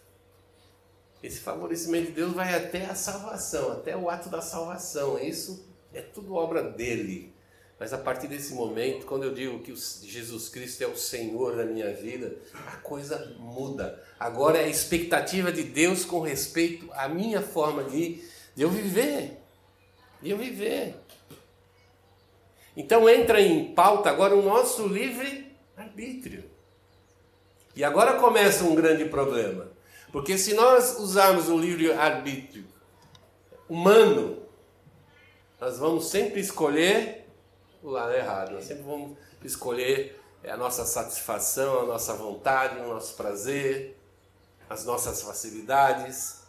Esse 1.24 1.40
favorecimento 1.40 2.08
de 2.08 2.12
Deus 2.14 2.34
vai 2.34 2.54
até 2.54 2.86
a 2.86 2.94
salvação, 2.94 3.72
até 3.72 3.98
o 3.98 4.12
ato 4.12 4.30
da 4.30 4.42
salvação. 4.42 5.18
Isso 5.18 5.66
é 5.92 6.02
tudo 6.02 6.36
obra 6.36 6.62
dele. 6.62 7.34
Mas 7.80 7.94
a 7.94 7.98
partir 7.98 8.28
desse 8.28 8.54
momento, 8.54 9.06
quando 9.06 9.24
eu 9.24 9.34
digo 9.34 9.60
que 9.60 9.74
Jesus 9.74 10.50
Cristo 10.50 10.84
é 10.84 10.88
o 10.88 10.98
Senhor 10.98 11.56
da 11.56 11.64
minha 11.64 11.94
vida, 11.94 12.36
a 12.68 12.76
coisa 12.76 13.34
muda. 13.40 14.04
Agora 14.20 14.58
é 14.58 14.66
a 14.66 14.68
expectativa 14.68 15.50
de 15.50 15.64
Deus 15.64 16.04
com 16.04 16.20
respeito 16.20 16.90
à 16.92 17.08
minha 17.08 17.42
forma 17.42 17.86
de, 17.86 18.22
de 18.54 18.64
eu 18.64 18.70
viver. 18.70 19.38
De 20.22 20.30
eu 20.30 20.38
viver. 20.38 20.96
Então 22.76 23.10
entra 23.10 23.42
em 23.42 23.74
pauta 23.74 24.10
agora 24.10 24.36
o 24.36 24.42
nosso 24.42 24.86
livre 24.86 25.50
arbítrio. 25.78 26.44
E 27.78 27.84
agora 27.84 28.20
começa 28.20 28.66
um 28.66 28.76
grande 28.76 29.06
problema. 29.06 29.72
Porque 30.12 30.38
se 30.38 30.54
nós 30.54 31.00
usarmos 31.00 31.48
o 31.48 31.58
livre 31.58 31.94
arbítrio 31.94 32.66
humano, 33.70 34.44
nós 35.62 35.78
vamos 35.78 36.10
sempre 36.10 36.42
escolher 36.42 37.19
o 37.84 37.90
lado 37.90 38.14
errado. 38.14 38.54
Nós 38.54 38.66
sempre 38.66 38.84
vamos 38.84 39.18
escolher 39.44 40.20
a 40.48 40.56
nossa 40.56 40.86
satisfação, 40.86 41.82
a 41.82 41.86
nossa 41.86 42.14
vontade, 42.14 42.80
o 42.80 42.88
nosso 42.88 43.16
prazer, 43.16 43.98
as 44.70 44.86
nossas 44.86 45.22
facilidades. 45.22 46.40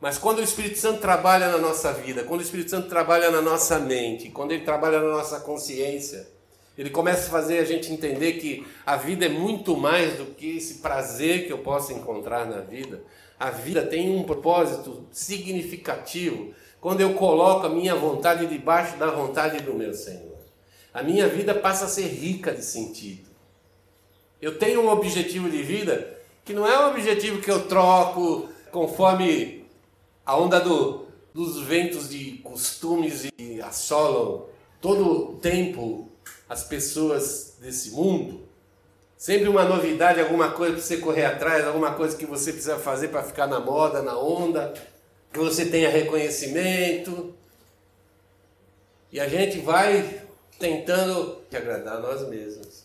Mas 0.00 0.18
quando 0.18 0.38
o 0.38 0.42
Espírito 0.42 0.78
Santo 0.78 1.00
trabalha 1.00 1.50
na 1.50 1.58
nossa 1.58 1.92
vida, 1.92 2.24
quando 2.24 2.40
o 2.40 2.44
Espírito 2.44 2.70
Santo 2.70 2.88
trabalha 2.88 3.30
na 3.30 3.40
nossa 3.40 3.78
mente, 3.78 4.30
quando 4.30 4.52
ele 4.52 4.64
trabalha 4.64 5.00
na 5.00 5.10
nossa 5.10 5.40
consciência, 5.40 6.28
ele 6.76 6.90
começa 6.90 7.28
a 7.28 7.30
fazer 7.30 7.58
a 7.58 7.64
gente 7.64 7.90
entender 7.90 8.34
que 8.34 8.66
a 8.84 8.96
vida 8.96 9.24
é 9.24 9.30
muito 9.30 9.76
mais 9.76 10.18
do 10.18 10.26
que 10.26 10.58
esse 10.58 10.74
prazer 10.74 11.46
que 11.46 11.52
eu 11.52 11.58
posso 11.58 11.92
encontrar 11.92 12.44
na 12.44 12.60
vida. 12.60 13.02
A 13.38 13.50
vida 13.50 13.82
tem 13.82 14.14
um 14.14 14.24
propósito 14.24 15.06
significativo 15.10 16.54
quando 16.86 17.00
eu 17.00 17.14
coloco 17.14 17.66
a 17.66 17.68
minha 17.68 17.96
vontade 17.96 18.46
debaixo 18.46 18.96
da 18.96 19.10
vontade 19.10 19.60
do 19.60 19.74
meu 19.74 19.92
Senhor. 19.92 20.38
A 20.94 21.02
minha 21.02 21.26
vida 21.26 21.52
passa 21.52 21.86
a 21.86 21.88
ser 21.88 22.06
rica 22.06 22.54
de 22.54 22.64
sentido. 22.64 23.28
Eu 24.40 24.56
tenho 24.56 24.82
um 24.82 24.88
objetivo 24.88 25.50
de 25.50 25.64
vida 25.64 26.16
que 26.44 26.52
não 26.52 26.64
é 26.64 26.78
um 26.78 26.90
objetivo 26.90 27.42
que 27.42 27.50
eu 27.50 27.66
troco 27.66 28.48
conforme 28.70 29.66
a 30.24 30.36
onda 30.36 30.60
do, 30.60 31.06
dos 31.34 31.60
ventos 31.60 32.08
de 32.08 32.38
costumes 32.44 33.32
e 33.36 33.60
assolam 33.60 34.44
todo 34.80 35.10
o 35.10 35.38
tempo 35.38 36.08
as 36.48 36.62
pessoas 36.62 37.56
desse 37.60 37.90
mundo. 37.90 38.42
Sempre 39.18 39.48
uma 39.48 39.64
novidade, 39.64 40.20
alguma 40.20 40.52
coisa 40.52 40.74
para 40.74 40.82
você 40.82 40.98
correr 40.98 41.24
atrás, 41.24 41.66
alguma 41.66 41.94
coisa 41.94 42.16
que 42.16 42.26
você 42.26 42.52
precisa 42.52 42.78
fazer 42.78 43.08
para 43.08 43.24
ficar 43.24 43.48
na 43.48 43.58
moda, 43.58 44.02
na 44.02 44.16
onda 44.16 44.72
que 45.32 45.38
você 45.38 45.66
tenha 45.66 45.88
reconhecimento. 45.88 47.34
E 49.10 49.20
a 49.20 49.28
gente 49.28 49.60
vai 49.60 50.22
tentando 50.58 51.42
agradar 51.52 51.96
a 51.96 52.00
nós 52.00 52.28
mesmos. 52.28 52.84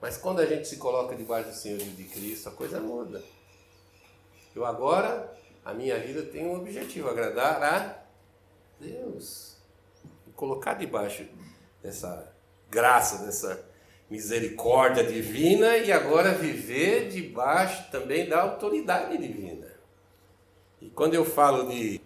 Mas 0.00 0.16
quando 0.16 0.40
a 0.40 0.46
gente 0.46 0.68
se 0.68 0.76
coloca 0.76 1.14
debaixo 1.14 1.50
do 1.50 1.54
Senhor 1.54 1.78
de 1.78 2.04
Cristo, 2.04 2.48
a 2.48 2.52
coisa 2.52 2.80
muda. 2.80 3.22
Eu 4.54 4.64
agora, 4.64 5.32
a 5.64 5.74
minha 5.74 5.98
vida 5.98 6.22
tem 6.22 6.46
um 6.46 6.56
objetivo, 6.56 7.08
agradar 7.08 7.62
a 7.62 8.02
Deus. 8.80 9.56
E 10.26 10.30
colocar 10.30 10.74
debaixo 10.74 11.26
dessa 11.82 12.32
graça, 12.70 13.24
dessa 13.24 13.64
misericórdia 14.08 15.04
divina 15.04 15.76
e 15.76 15.90
agora 15.90 16.32
viver 16.32 17.08
debaixo 17.08 17.90
também 17.90 18.28
da 18.28 18.42
autoridade 18.42 19.18
divina. 19.18 19.75
E 20.86 20.90
quando 20.90 21.14
eu 21.14 21.24
falo 21.24 21.68
de, 21.68 22.00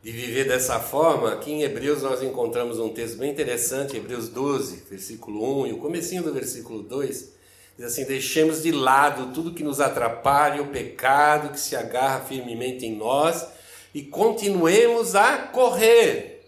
de 0.00 0.12
viver 0.12 0.46
dessa 0.46 0.78
forma, 0.78 1.32
aqui 1.32 1.50
em 1.50 1.62
Hebreus 1.62 2.00
nós 2.00 2.22
encontramos 2.22 2.78
um 2.78 2.88
texto 2.88 3.18
bem 3.18 3.32
interessante, 3.32 3.96
Hebreus 3.96 4.28
12, 4.28 4.84
versículo 4.88 5.62
1 5.62 5.66
e 5.66 5.72
o 5.72 5.78
comecinho 5.78 6.22
do 6.22 6.32
versículo 6.32 6.84
2, 6.84 7.32
diz 7.76 7.84
assim, 7.84 8.04
deixemos 8.04 8.62
de 8.62 8.70
lado 8.70 9.34
tudo 9.34 9.54
que 9.54 9.64
nos 9.64 9.80
atrapalha, 9.80 10.62
o 10.62 10.68
pecado 10.68 11.50
que 11.50 11.58
se 11.58 11.74
agarra 11.74 12.24
firmemente 12.24 12.86
em 12.86 12.94
nós 12.94 13.44
e 13.92 14.04
continuemos 14.04 15.16
a 15.16 15.38
correr. 15.38 16.46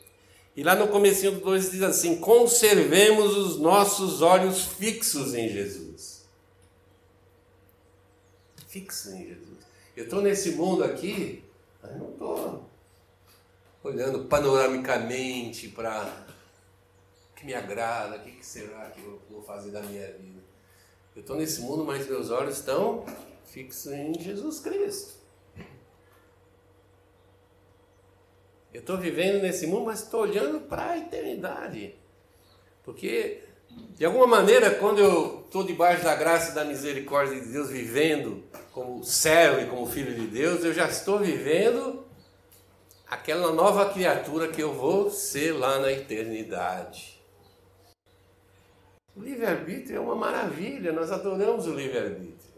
E 0.55 0.63
lá 0.63 0.77
no 0.77 0.87
comecinho 0.87 1.33
do 1.33 1.41
2 1.41 1.73
diz 1.73 1.83
assim, 1.83 2.21
conservemos 2.21 3.37
os 3.37 3.59
nossos 3.59 4.23
olhos 4.23 4.63
fixos 4.65 5.35
em 5.35 5.49
Jesus. 5.49 6.25
Fixos 8.69 9.13
em 9.13 9.27
Jesus. 9.27 9.54
Eu 9.97 10.05
estou 10.05 10.21
nesse 10.21 10.53
mundo 10.53 10.83
aqui, 10.83 11.45
mas 11.83 11.97
não 11.97 12.11
estou 12.11 12.69
olhando 13.83 14.25
panoramicamente 14.25 15.69
para 15.69 16.27
o 17.31 17.35
que 17.37 17.47
me 17.47 17.55
agrada, 17.55 18.17
o 18.17 18.21
que, 18.21 18.33
que 18.33 18.45
será 18.45 18.91
que 18.91 19.01
eu 19.01 19.21
vou 19.31 19.43
fazer 19.43 19.71
da 19.71 19.81
minha 19.83 20.07
vida. 20.13 20.43
Eu 21.15 21.21
estou 21.21 21.37
nesse 21.37 21.61
mundo, 21.61 21.85
mas 21.85 22.09
meus 22.09 22.31
olhos 22.31 22.59
estão 22.59 23.05
fixos 23.45 23.93
em 23.93 24.15
Jesus 24.19 24.59
Cristo. 24.59 25.15
Eu 28.73 28.81
estou 28.81 28.99
vivendo 28.99 29.41
nesse 29.41 29.69
mundo, 29.69 29.85
mas 29.85 30.03
estou 30.03 30.23
olhando 30.23 30.61
para 30.63 30.91
a 30.91 30.99
eternidade. 30.99 31.95
Porque 32.83 33.45
de 33.97 34.05
alguma 34.05 34.27
maneira, 34.27 34.73
quando 34.73 34.99
eu 34.99 35.43
estou 35.45 35.63
debaixo 35.63 36.03
da 36.03 36.17
graça 36.17 36.51
e 36.51 36.55
da 36.55 36.65
misericórdia 36.65 37.41
de 37.41 37.49
Deus, 37.49 37.71
vivendo 37.71 38.43
como 38.75 39.05
servo 39.05 39.61
e 39.61 39.67
como 39.67 39.87
filho 39.87 40.13
de 40.13 40.27
Deus, 40.27 40.65
eu 40.65 40.75
já 40.75 40.89
estou 40.89 41.21
vivendo 41.21 42.05
aquela 43.09 43.53
nova 43.53 43.89
criatura 43.93 44.49
que 44.49 44.61
eu 44.61 44.75
vou 44.75 45.11
ser 45.11 45.53
lá 45.53 45.79
na 45.79 45.93
eternidade. 45.93 47.23
O 49.15 49.23
livre-arbítrio 49.23 49.97
é 49.97 50.01
uma 50.01 50.17
maravilha, 50.17 50.91
nós 50.91 51.13
adoramos 51.13 51.69
o 51.69 51.73
livre-arbítrio. 51.73 52.53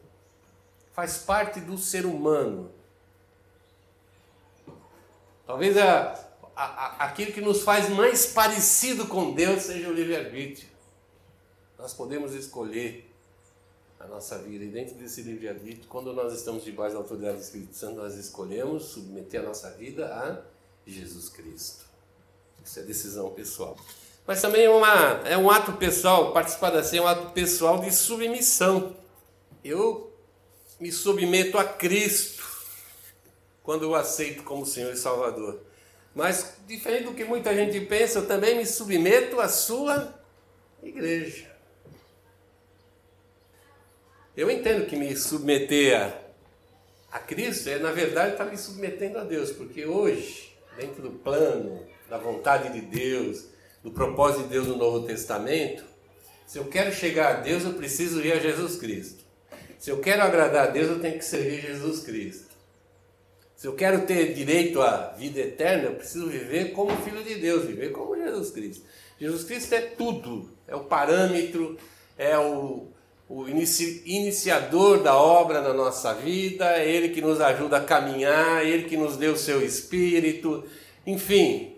Faz 0.94 1.18
parte 1.18 1.60
do 1.60 1.76
ser 1.76 2.06
humano. 2.06 2.72
Talvez 5.46 5.76
a, 5.76 6.14
a, 6.56 6.64
a, 6.64 7.04
aquilo 7.04 7.32
que 7.32 7.42
nos 7.42 7.60
faz 7.62 7.90
mais 7.90 8.24
parecido 8.24 9.06
com 9.06 9.34
Deus 9.34 9.64
seja 9.64 9.86
o 9.90 9.92
livre-arbítrio. 9.92 10.68
Nós 11.78 11.92
podemos 11.92 12.32
escolher 12.32 13.05
nossa 14.06 14.38
vida. 14.38 14.64
E 14.64 14.68
dentro 14.68 14.94
desse 14.94 15.22
livre-arbítrio, 15.22 15.86
quando 15.88 16.12
nós 16.12 16.32
estamos 16.32 16.64
debaixo 16.64 16.94
da 16.94 17.00
autoridade 17.00 17.38
do 17.38 17.42
Espírito 17.42 17.74
Santo, 17.74 17.96
nós 17.96 18.14
escolhemos 18.14 18.84
submeter 18.84 19.40
a 19.40 19.44
nossa 19.44 19.70
vida 19.70 20.06
a 20.06 20.42
Jesus 20.86 21.28
Cristo. 21.28 21.84
Isso 22.64 22.80
é 22.80 22.82
decisão 22.82 23.30
pessoal. 23.30 23.76
Mas 24.26 24.40
também 24.42 24.64
é, 24.64 24.70
uma, 24.70 25.28
é 25.28 25.36
um 25.36 25.50
ato 25.50 25.72
pessoal, 25.74 26.32
participar 26.32 26.70
da 26.70 26.82
ceia 26.82 27.00
é 27.00 27.02
um 27.02 27.06
ato 27.06 27.30
pessoal 27.32 27.78
de 27.78 27.92
submissão. 27.92 28.96
Eu 29.62 30.12
me 30.80 30.90
submeto 30.90 31.58
a 31.58 31.64
Cristo 31.64 32.44
quando 33.62 33.84
eu 33.84 33.94
aceito 33.94 34.42
como 34.42 34.66
Senhor 34.66 34.92
e 34.92 34.96
Salvador. 34.96 35.60
Mas, 36.14 36.54
diferente 36.66 37.04
do 37.04 37.14
que 37.14 37.24
muita 37.24 37.54
gente 37.54 37.80
pensa, 37.80 38.20
eu 38.20 38.26
também 38.26 38.56
me 38.56 38.64
submeto 38.64 39.40
à 39.40 39.48
sua 39.48 40.14
igreja. 40.82 41.55
Eu 44.36 44.50
entendo 44.50 44.84
que 44.84 44.96
me 44.96 45.16
submeter 45.16 45.98
a, 45.98 47.16
a 47.16 47.18
Cristo 47.18 47.70
é, 47.70 47.78
na 47.78 47.90
verdade, 47.90 48.32
estar 48.32 48.44
tá 48.44 48.50
me 48.50 48.58
submetendo 48.58 49.18
a 49.18 49.24
Deus, 49.24 49.50
porque 49.50 49.86
hoje, 49.86 50.54
dentro 50.76 51.00
do 51.00 51.10
plano, 51.10 51.82
da 52.10 52.18
vontade 52.18 52.70
de 52.78 52.82
Deus, 52.82 53.46
do 53.82 53.90
propósito 53.90 54.42
de 54.42 54.50
Deus 54.50 54.66
no 54.66 54.76
Novo 54.76 55.06
Testamento, 55.06 55.84
se 56.46 56.58
eu 56.58 56.66
quero 56.66 56.92
chegar 56.92 57.36
a 57.36 57.40
Deus, 57.40 57.64
eu 57.64 57.72
preciso 57.72 58.20
ir 58.20 58.32
a 58.32 58.38
Jesus 58.38 58.76
Cristo. 58.76 59.24
Se 59.78 59.90
eu 59.90 60.00
quero 60.00 60.22
agradar 60.22 60.68
a 60.68 60.70
Deus, 60.70 60.88
eu 60.88 61.00
tenho 61.00 61.18
que 61.18 61.24
servir 61.24 61.62
Jesus 61.62 62.00
Cristo. 62.00 62.54
Se 63.56 63.66
eu 63.66 63.74
quero 63.74 64.04
ter 64.04 64.34
direito 64.34 64.82
à 64.82 65.14
vida 65.16 65.40
eterna, 65.40 65.84
eu 65.84 65.94
preciso 65.94 66.28
viver 66.28 66.72
como 66.72 66.94
filho 67.02 67.24
de 67.24 67.36
Deus, 67.36 67.64
viver 67.64 67.90
como 67.90 68.14
Jesus 68.14 68.50
Cristo. 68.50 68.84
Jesus 69.18 69.44
Cristo 69.44 69.74
é 69.74 69.80
tudo, 69.80 70.50
é 70.68 70.76
o 70.76 70.84
parâmetro, 70.84 71.78
é 72.18 72.36
o, 72.36 72.88
o 73.28 73.48
inici, 73.48 74.02
iniciador 74.06 75.02
da 75.02 75.16
obra 75.16 75.60
na 75.60 75.72
nossa 75.72 76.14
vida, 76.14 76.64
é 76.76 76.88
Ele 76.88 77.08
que 77.08 77.20
nos 77.20 77.40
ajuda 77.40 77.78
a 77.78 77.84
caminhar, 77.84 78.64
é 78.64 78.68
Ele 78.68 78.84
que 78.84 78.96
nos 78.96 79.16
deu 79.16 79.32
o 79.32 79.38
seu 79.38 79.64
Espírito, 79.64 80.64
enfim, 81.06 81.76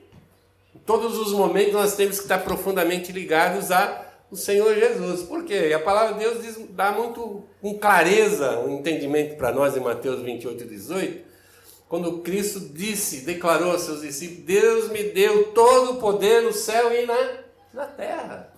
todos 0.85 1.19
os 1.19 1.33
momentos 1.33 1.73
nós 1.73 1.95
temos 1.95 2.17
que 2.17 2.25
estar 2.25 2.38
profundamente 2.38 3.12
ligados 3.12 3.71
a 3.71 4.07
o 4.31 4.37
Senhor 4.37 4.75
Jesus. 4.75 5.23
Por 5.23 5.45
quê? 5.45 5.73
A 5.75 5.78
palavra 5.78 6.14
de 6.14 6.21
Deus 6.21 6.43
diz, 6.43 6.59
dá 6.71 6.93
muito 6.93 7.45
com 7.61 7.78
clareza 7.78 8.59
um 8.61 8.78
entendimento 8.78 9.37
para 9.37 9.52
nós 9.52 9.76
em 9.76 9.81
Mateus 9.81 10.21
28, 10.21 10.64
18, 10.67 11.28
quando 11.88 12.19
Cristo 12.19 12.61
disse, 12.61 13.23
declarou 13.23 13.73
aos 13.73 13.83
seus 13.83 14.02
discípulos: 14.02 14.45
Deus 14.45 14.90
me 14.90 15.05
deu 15.05 15.52
todo 15.52 15.93
o 15.93 15.97
poder 15.97 16.43
no 16.43 16.52
céu 16.52 16.93
e 16.93 17.07
na, 17.07 17.38
na 17.73 17.87
terra. 17.87 18.52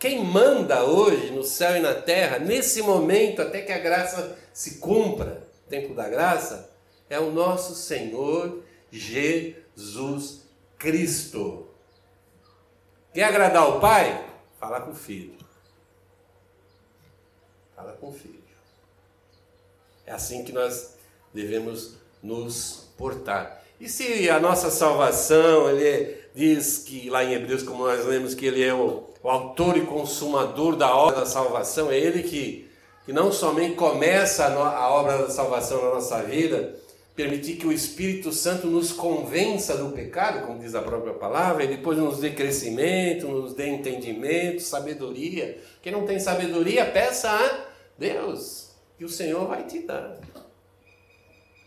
Quem 0.00 0.24
manda 0.24 0.82
hoje 0.82 1.30
no 1.30 1.44
céu 1.44 1.76
e 1.76 1.80
na 1.80 1.94
terra, 1.94 2.38
nesse 2.38 2.80
momento, 2.80 3.42
até 3.42 3.60
que 3.60 3.70
a 3.70 3.78
graça 3.78 4.34
se 4.50 4.78
cumpra, 4.78 5.46
tempo 5.68 5.92
da 5.92 6.08
graça, 6.08 6.70
é 7.10 7.20
o 7.20 7.30
nosso 7.30 7.74
Senhor 7.74 8.62
Jesus 8.90 10.40
Cristo. 10.78 11.68
Quer 13.12 13.24
agradar 13.24 13.68
o 13.68 13.78
pai? 13.78 14.26
Fala 14.58 14.80
com 14.80 14.92
o 14.92 14.94
filho. 14.94 15.36
Fala 17.76 17.92
com 17.92 18.08
o 18.08 18.12
filho. 18.14 18.40
É 20.06 20.12
assim 20.12 20.44
que 20.44 20.52
nós 20.52 20.94
devemos 21.34 21.96
nos 22.22 22.88
portar. 22.96 23.62
E 23.78 23.86
se 23.86 24.30
a 24.30 24.40
nossa 24.40 24.70
salvação, 24.70 25.68
ele 25.68 26.19
diz 26.34 26.78
que 26.78 27.10
lá 27.10 27.24
em 27.24 27.34
Hebreus, 27.34 27.62
como 27.62 27.84
nós 27.84 28.04
lemos, 28.06 28.34
que 28.34 28.46
ele 28.46 28.62
é 28.62 28.72
o, 28.72 29.04
o 29.22 29.28
autor 29.28 29.76
e 29.76 29.82
consumador 29.82 30.76
da 30.76 30.94
obra 30.94 31.20
da 31.20 31.26
salvação, 31.26 31.90
é 31.90 31.98
ele 31.98 32.22
que, 32.22 32.68
que 33.04 33.12
não 33.12 33.32
somente 33.32 33.74
começa 33.74 34.46
a, 34.46 34.50
no, 34.50 34.62
a 34.62 34.90
obra 34.90 35.18
da 35.18 35.30
salvação 35.30 35.82
na 35.82 35.94
nossa 35.94 36.22
vida, 36.22 36.74
permitir 37.14 37.56
que 37.56 37.66
o 37.66 37.72
Espírito 37.72 38.32
Santo 38.32 38.66
nos 38.66 38.92
convença 38.92 39.76
do 39.76 39.90
pecado, 39.90 40.46
como 40.46 40.58
diz 40.58 40.74
a 40.74 40.80
própria 40.80 41.12
palavra, 41.12 41.64
e 41.64 41.68
depois 41.68 41.98
nos 41.98 42.18
dê 42.18 42.30
crescimento, 42.30 43.26
nos 43.28 43.52
dê 43.52 43.68
entendimento, 43.68 44.62
sabedoria. 44.62 45.58
Quem 45.82 45.92
não 45.92 46.06
tem 46.06 46.18
sabedoria, 46.18 46.86
peça 46.86 47.30
a 47.30 47.66
Deus, 47.98 48.70
que 48.96 49.04
o 49.04 49.08
Senhor 49.08 49.46
vai 49.46 49.64
te 49.64 49.80
dar. 49.80 50.16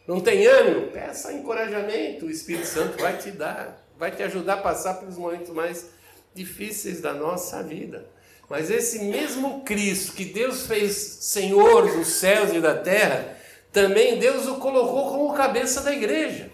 Não 0.08 0.20
tem 0.20 0.46
ânimo? 0.48 0.88
Peça 0.88 1.32
encorajamento, 1.32 2.26
o 2.26 2.32
Espírito 2.32 2.66
Santo 2.66 3.00
vai 3.00 3.18
te 3.18 3.32
dar, 3.32 3.83
vai 3.98 4.12
te 4.12 4.24
ajudar 4.24 4.56
a 4.56 4.62
passar 4.62 4.96
pelos 4.96 5.18
momentos 5.18 5.50
mais 5.50 5.90
difíceis 6.34 7.02
da 7.02 7.14
nossa 7.14 7.62
vida. 7.64 8.06
Mas 8.50 8.70
esse 8.70 9.00
mesmo 9.00 9.64
Cristo 9.64 10.14
que 10.14 10.26
Deus 10.26 10.68
fez 10.68 10.96
Senhor 10.96 11.92
dos 11.96 12.08
céus 12.08 12.54
e 12.54 12.60
da 12.60 12.76
terra, 12.76 13.38
também 13.72 14.20
Deus 14.20 14.48
o 14.48 14.56
colocou 14.56 15.12
como 15.12 15.34
cabeça 15.34 15.82
da 15.82 15.94
igreja. 15.94 16.52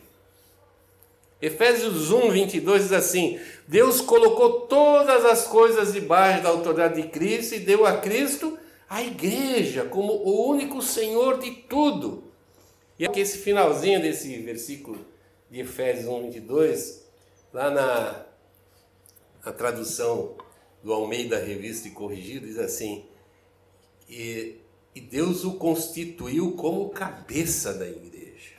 Efésios 1.42 2.12
1, 2.12 2.32
22 2.32 2.84
diz 2.84 2.92
assim: 2.92 3.40
Deus 3.68 4.02
colocou 4.02 4.62
todas 4.62 5.26
as 5.26 5.48
coisas 5.48 5.94
debaixo 5.94 6.44
da 6.44 6.50
autoridade 6.50 7.02
de 7.02 7.08
Cristo 7.08 7.56
e 7.56 7.60
deu 7.60 7.86
a 7.86 7.98
Cristo 7.98 8.58
a 8.90 9.02
igreja 9.02 9.86
como 9.86 10.14
o 10.14 10.50
único 10.50 10.82
Senhor 10.82 11.40
de 11.40 11.52
tudo. 11.52 12.24
E 12.98 13.06
aqui 13.06 13.22
esse 13.22 13.38
finalzinho 13.38 14.02
desse 14.02 14.38
versículo 14.40 15.06
de 15.50 15.62
Efésios 15.62 16.08
1, 16.08 16.24
22, 16.24 17.09
lá 17.54 17.70
na, 17.70 18.26
na 19.46 19.52
tradução 19.52 20.38
do 20.84 20.94
Almeida 20.94 21.38
Revista 21.40 21.88
e 21.88 21.92
Corrigida, 21.92 22.46
diz 22.46 22.58
assim: 22.58 23.06
e 24.08 24.60
e 25.00 25.02
Deus 25.02 25.46
o 25.46 25.54
constituiu 25.54 26.54
como 26.54 26.90
cabeça 26.90 27.74
da 27.74 27.88
igreja. 27.88 28.56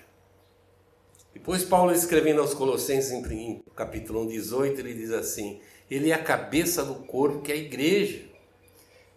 Depois, 1.35 1.65
Paulo 1.65 1.93
escrevendo 1.93 2.41
aos 2.41 2.55
Colossenses, 2.55 3.11
em 3.11 3.63
capítulo 3.75 4.23
1, 4.23 4.29
18, 4.29 4.81
ele 4.81 4.95
diz 4.95 5.11
assim: 5.11 5.61
Ele 5.91 6.11
é 6.11 6.15
a 6.15 6.23
cabeça 6.23 6.85
do 6.85 6.95
corpo, 6.95 7.43
que 7.43 7.53
é 7.53 7.55
a 7.55 7.59
igreja. 7.59 8.23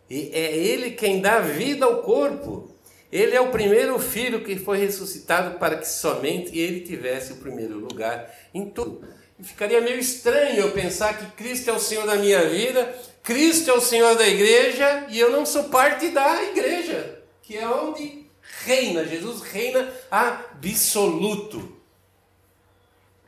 E 0.10 0.30
é 0.34 0.56
Ele 0.56 0.92
quem 0.92 1.22
dá 1.22 1.40
vida 1.40 1.86
ao 1.86 2.02
corpo. 2.02 2.72
Ele 3.12 3.36
é 3.36 3.42
o 3.42 3.52
primeiro 3.52 4.00
filho 4.00 4.44
que 4.44 4.58
foi 4.58 4.80
ressuscitado 4.80 5.60
para 5.60 5.78
que 5.78 5.88
somente 5.88 6.58
ele 6.58 6.82
tivesse 6.82 7.34
o 7.34 7.38
primeiro 7.38 7.78
lugar 7.78 8.34
em 8.52 8.68
tudo. 8.68 9.08
Ficaria 9.44 9.82
meio 9.82 10.00
estranho 10.00 10.58
eu 10.58 10.72
pensar 10.72 11.18
que 11.18 11.26
Cristo 11.32 11.70
é 11.70 11.74
o 11.74 11.80
Senhor 11.80 12.06
da 12.06 12.16
minha 12.16 12.48
vida 12.50 12.94
Cristo 13.24 13.72
é 13.72 13.74
o 13.74 13.80
Senhor 13.80 14.16
da 14.18 14.28
igreja 14.28 15.08
e 15.10 15.18
eu 15.18 15.32
não 15.32 15.46
sou 15.46 15.64
parte 15.66 16.10
da 16.10 16.44
igreja, 16.44 17.24
que 17.42 17.58
é 17.58 17.66
onde 17.66 18.28
reina, 18.66 19.06
Jesus 19.06 19.42
reina 19.42 19.92
absoluto. 20.12 21.78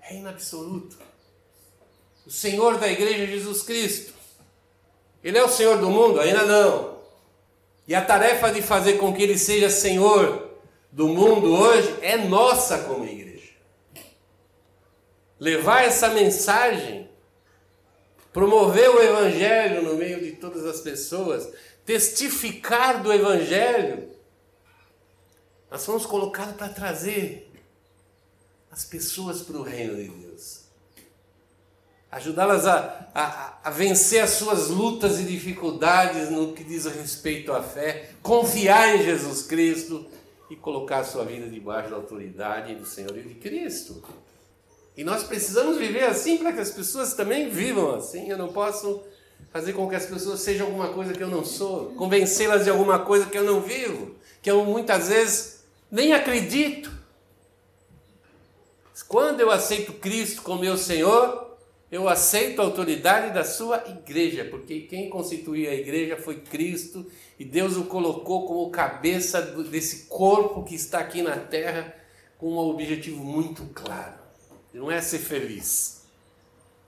Reina 0.02 0.32
absoluto. 0.32 0.98
O 2.26 2.30
Senhor 2.30 2.78
da 2.78 2.92
igreja 2.92 3.24
é 3.24 3.28
Jesus 3.28 3.62
Cristo. 3.62 4.14
Ele 5.24 5.38
é 5.38 5.44
o 5.44 5.50
Senhor 5.50 5.78
do 5.78 5.90
mundo? 5.90 6.20
Ainda 6.20 6.44
não. 6.44 6.98
E 7.88 7.96
a 7.96 8.04
tarefa 8.04 8.52
de 8.52 8.62
fazer 8.62 8.98
com 8.98 9.14
que 9.14 9.24
ele 9.24 9.38
seja 9.38 9.70
Senhor 9.70 10.52
do 10.92 11.08
mundo 11.08 11.54
hoje 11.54 11.96
é 12.02 12.18
nossa 12.18 12.80
como 12.80 13.06
igreja. 13.06 13.25
Levar 15.40 15.84
essa 15.84 16.10
mensagem 16.10 17.10
promover 18.36 18.90
o 18.90 19.02
Evangelho 19.02 19.82
no 19.82 19.96
meio 19.96 20.20
de 20.20 20.34
todas 20.34 20.66
as 20.66 20.82
pessoas, 20.82 21.48
testificar 21.86 23.02
do 23.02 23.14
Evangelho, 23.14 24.10
nós 25.72 25.86
fomos 25.86 26.06
colocados 26.06 26.54
para 26.58 26.68
trazer 26.68 27.50
as 28.70 28.84
pessoas 28.84 29.42
para 29.42 29.56
o 29.56 29.64
reino 29.64 29.96
de 29.96 30.10
Deus, 30.10 30.66
ajudá-las 32.12 32.68
a, 32.68 33.10
a, 33.16 33.60
a 33.64 33.70
vencer 33.70 34.22
as 34.22 34.32
suas 34.32 34.68
lutas 34.68 35.18
e 35.18 35.24
dificuldades 35.24 36.30
no 36.30 36.52
que 36.52 36.66
diz 36.66 36.84
respeito 36.88 37.54
à 37.54 37.64
fé, 37.64 38.10
confiar 38.22 38.98
em 38.98 39.04
Jesus 39.06 39.44
Cristo 39.44 40.06
e 40.50 40.58
colocar 40.58 41.00
a 41.00 41.04
sua 41.06 41.24
vida 41.24 41.48
debaixo 41.48 41.92
da 41.92 41.96
autoridade 41.96 42.76
do 42.76 42.86
Senhor 42.86 43.18
e 43.18 43.22
de 43.22 43.36
Cristo. 43.36 44.04
E 44.98 45.04
nós 45.04 45.24
precisamos 45.24 45.78
viver 45.78 46.06
assim 46.06 46.38
para 46.38 46.54
que 46.54 46.60
as 46.60 46.72
pessoas 46.72 47.14
também 47.14 47.50
vivam 47.50 47.96
assim. 47.96 48.30
Eu 48.30 48.38
não 48.38 48.54
posso 48.54 49.04
fazer 49.52 49.74
com 49.74 49.88
que 49.90 49.96
as 49.96 50.06
pessoas 50.06 50.40
sejam 50.40 50.68
alguma 50.68 50.90
coisa 50.90 51.14
que 51.14 51.24
eu 51.24 51.30
não 51.30 51.44
sou, 51.44 51.92
convencê-las 51.96 52.64
de 52.64 52.70
alguma 52.70 53.00
coisa 53.00 53.26
que 53.26 53.38
eu 53.38 53.44
não 53.44 53.62
vivo, 53.62 54.16
que 54.42 54.50
eu 54.50 54.66
muitas 54.66 55.10
vezes 55.10 55.64
nem 55.92 56.14
acredito. 56.14 56.92
Quando 59.08 59.40
eu 59.40 59.52
aceito 59.52 59.94
Cristo 59.94 60.42
como 60.42 60.62
meu 60.62 60.78
Senhor, 60.78 61.58
eu 61.92 62.10
aceito 62.10 62.62
a 62.62 62.66
autoridade 62.66 63.34
da 63.34 63.44
sua 63.44 63.84
igreja, 63.88 64.46
porque 64.46 64.82
quem 64.82 65.10
constituiu 65.10 65.70
a 65.70 65.74
igreja 65.74 66.18
foi 66.18 66.36
Cristo 66.40 67.06
e 67.40 67.46
Deus 67.46 67.78
o 67.78 67.86
colocou 67.86 68.46
como 68.46 68.70
cabeça 68.72 69.42
desse 69.42 70.08
corpo 70.08 70.64
que 70.64 70.76
está 70.76 71.00
aqui 71.00 71.22
na 71.22 71.38
terra 71.38 71.96
com 72.38 72.54
um 72.54 72.58
objetivo 72.58 73.24
muito 73.24 73.64
claro 73.74 74.25
não 74.76 74.92
é 74.92 75.02
ser 75.02 75.20
feliz, 75.20 76.06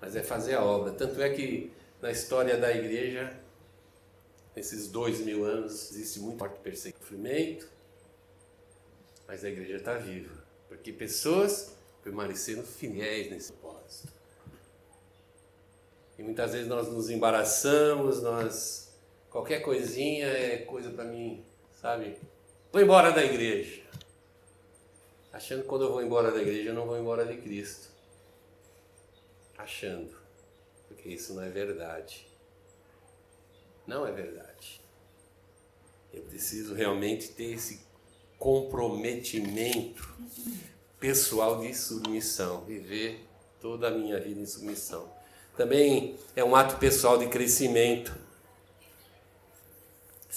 mas 0.02 0.15
é 0.15 0.21
fazer 0.21 0.56
a 0.56 0.63
obra. 0.63 0.91
Tanto 0.91 1.21
é 1.21 1.30
que 1.30 1.71
na 2.02 2.12
história 2.12 2.58
da 2.58 2.71
igreja, 2.71 3.34
nesses 4.56 4.89
dois 4.89 5.19
mil 5.21 5.45
anos, 5.45 5.91
existe 5.91 6.19
muito 6.19 6.38
forte 6.38 6.60
perseguimento, 6.60 7.67
mas 9.26 9.43
a 9.43 9.50
igreja 9.50 9.78
está 9.78 9.97
viva, 9.97 10.43
porque 10.67 10.91
pessoas 10.91 11.73
permaneceram 12.04 12.63
fiéis 12.63 13.32
nesse 13.32 13.54
propósito. 13.54 14.12
E 16.19 16.23
muitas 16.23 16.52
vezes 16.52 16.67
nós 16.67 16.89
nos 16.89 17.10
embaraçamos, 17.10 18.21
nós 18.21 18.91
qualquer 19.30 19.62
coisinha 19.62 20.28
é 20.28 20.58
coisa 20.58 20.89
para 20.89 21.06
mim, 21.06 21.43
sabe? 21.80 22.17
Vou 22.71 22.82
embora 22.82 23.12
da 23.12 23.23
igreja. 23.23 23.87
Achando 25.38 25.62
que 25.62 25.67
quando 25.67 25.84
eu 25.84 25.91
vou 25.91 26.02
embora 26.02 26.32
da 26.32 26.41
igreja 26.41 26.69
eu 26.69 26.73
não 26.73 26.88
vou 26.88 26.97
embora 26.97 27.23
de 27.23 27.38
Cristo. 27.38 27.89
Achando. 29.56 30.17
Porque 30.88 31.10
isso 31.10 31.36
não 31.36 31.43
é 31.43 31.50
verdade. 31.50 32.28
Não 33.86 34.08
é 34.08 34.12
verdade. 34.12 34.82
Eu 36.12 36.23
preciso 36.23 36.73
realmente 36.73 37.28
ter 37.34 37.54
esse 37.54 37.86
comprometimento 38.39 40.12
pessoal 41.00 41.60
de 41.60 41.71
submissão, 41.71 42.65
viver 42.65 43.23
toda 43.62 43.89
a 43.89 43.91
minha 43.91 44.19
vida 44.19 44.41
em 44.41 44.45
submissão. 44.47 45.08
Também 45.56 46.17
é 46.36 46.43
um 46.43 46.56
ato 46.56 46.78
pessoal 46.78 47.15
de 47.15 47.28
crescimento. 47.28 48.12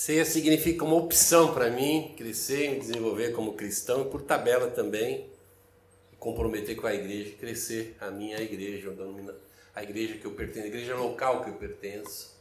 Ceia 0.01 0.25
significa 0.25 0.83
uma 0.83 0.97
opção 0.97 1.53
para 1.53 1.69
mim 1.69 2.15
crescer 2.17 2.65
e 2.65 2.69
me 2.71 2.79
desenvolver 2.79 3.33
como 3.33 3.53
cristão, 3.53 4.01
e 4.01 4.09
por 4.09 4.23
tabela 4.23 4.71
também, 4.71 5.29
comprometer 6.19 6.75
com 6.75 6.87
a 6.87 6.95
igreja, 6.95 7.37
crescer 7.37 7.95
a 8.01 8.11
minha 8.11 8.41
igreja, 8.41 8.91
a 9.75 9.83
igreja 9.83 10.17
que 10.17 10.25
eu 10.25 10.33
pertenço, 10.33 10.65
a 10.65 10.69
igreja 10.69 10.97
local 10.97 11.45
que 11.45 11.51
eu 11.51 11.55
pertenço. 11.57 12.35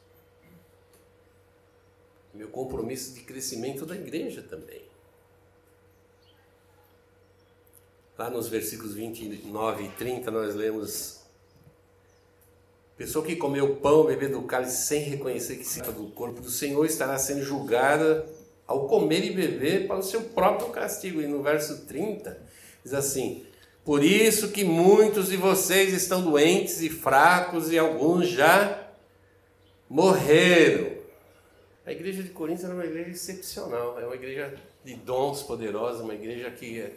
Meu 2.34 2.48
compromisso 2.48 3.14
de 3.14 3.24
crescimento 3.24 3.86
da 3.86 3.98
igreja 3.98 4.42
também. 4.42 4.82
Lá 8.18 8.30
nos 8.30 8.48
versículos 8.48 8.94
29 8.94 9.84
e 9.84 9.90
30 9.90 10.32
nós 10.32 10.56
lemos 10.56 11.19
Pessoa 13.00 13.26
que 13.26 13.38
comeu 13.38 13.78
pão, 13.78 14.04
bebeu 14.04 14.30
do 14.30 14.42
cálice 14.42 14.86
sem 14.86 15.00
reconhecer 15.04 15.56
que 15.56 15.64
se 15.64 15.82
do 15.82 16.08
corpo 16.08 16.42
do 16.42 16.50
Senhor 16.50 16.86
estará 16.86 17.18
sendo 17.18 17.42
julgada 17.42 18.28
ao 18.68 18.90
comer 18.90 19.24
e 19.24 19.30
beber 19.30 19.88
para 19.88 20.00
o 20.00 20.04
seu 20.04 20.20
próprio 20.20 20.68
castigo. 20.68 21.22
E 21.22 21.26
no 21.26 21.42
verso 21.42 21.86
30 21.86 22.38
diz 22.84 22.94
assim: 22.94 23.46
Por 23.86 24.04
isso 24.04 24.52
que 24.52 24.66
muitos 24.66 25.30
de 25.30 25.38
vocês 25.38 25.94
estão 25.94 26.22
doentes 26.22 26.82
e 26.82 26.90
fracos 26.90 27.72
e 27.72 27.80
alguns 27.80 28.28
já 28.28 28.86
morreram. 29.90 30.92
A 31.86 31.94
igreja 31.94 32.22
de 32.22 32.32
Corinto 32.32 32.66
era 32.66 32.76
uma 32.76 32.84
igreja 32.84 33.12
excepcional, 33.12 33.98
é 33.98 34.06
uma 34.06 34.16
igreja 34.16 34.54
de 34.84 34.96
dons 34.96 35.42
poderosos, 35.42 36.02
uma 36.02 36.16
igreja 36.16 36.52
que 36.52 36.82
é 36.82 36.92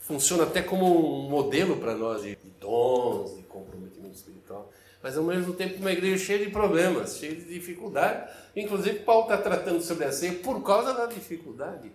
funciona 0.00 0.42
até 0.42 0.60
como 0.60 1.24
um 1.24 1.30
modelo 1.30 1.78
para 1.78 1.94
nós 1.94 2.22
de 2.22 2.36
dons, 2.60 3.36
de 3.36 3.42
comprometimento 3.44 4.16
espiritual, 4.16 4.70
mas 5.06 5.16
ao 5.16 5.22
mesmo 5.22 5.52
tempo 5.52 5.78
uma 5.78 5.92
igreja 5.92 6.24
cheia 6.24 6.44
de 6.44 6.50
problemas, 6.50 7.18
cheia 7.18 7.32
de 7.32 7.44
dificuldade. 7.44 8.28
Inclusive, 8.56 8.98
Paulo 9.04 9.22
está 9.22 9.38
tratando 9.38 9.80
sobre 9.80 10.04
a 10.04 10.10
ceia 10.10 10.32
por 10.32 10.64
causa 10.64 10.94
da 10.94 11.06
dificuldade 11.06 11.92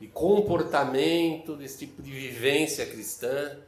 de 0.00 0.06
comportamento, 0.06 1.54
desse 1.54 1.80
tipo 1.80 2.00
de 2.00 2.10
vivência 2.10 2.86
cristã. 2.86 3.58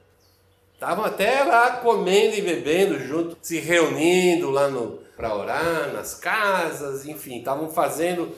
Estavam 0.73 1.05
até 1.05 1.45
lá 1.45 1.83
comendo 1.83 2.35
e 2.35 2.41
bebendo 2.41 2.99
junto, 2.99 3.37
se 3.43 3.59
reunindo 3.61 4.49
lá 4.49 4.71
para 5.19 5.37
orar, 5.37 5.93
nas 5.93 6.15
casas, 6.15 7.07
enfim, 7.07 7.41
estavam 7.41 7.69
fazendo 7.69 8.35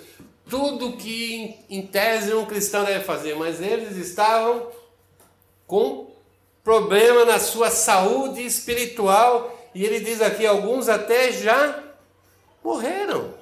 tudo 0.50 0.96
que 0.96 1.64
em 1.70 1.86
tese 1.86 2.34
um 2.34 2.44
cristão 2.44 2.82
deve 2.84 3.04
fazer, 3.04 3.36
mas 3.36 3.62
eles 3.62 3.96
estavam 3.96 4.66
com 5.64 6.10
problema 6.64 7.24
na 7.24 7.38
sua 7.38 7.70
saúde 7.70 8.44
espiritual, 8.44 9.60
e 9.74 9.84
ele 9.84 10.00
diz 10.00 10.20
aqui: 10.20 10.46
alguns 10.46 10.88
até 10.88 11.32
já 11.32 11.82
morreram. 12.62 13.34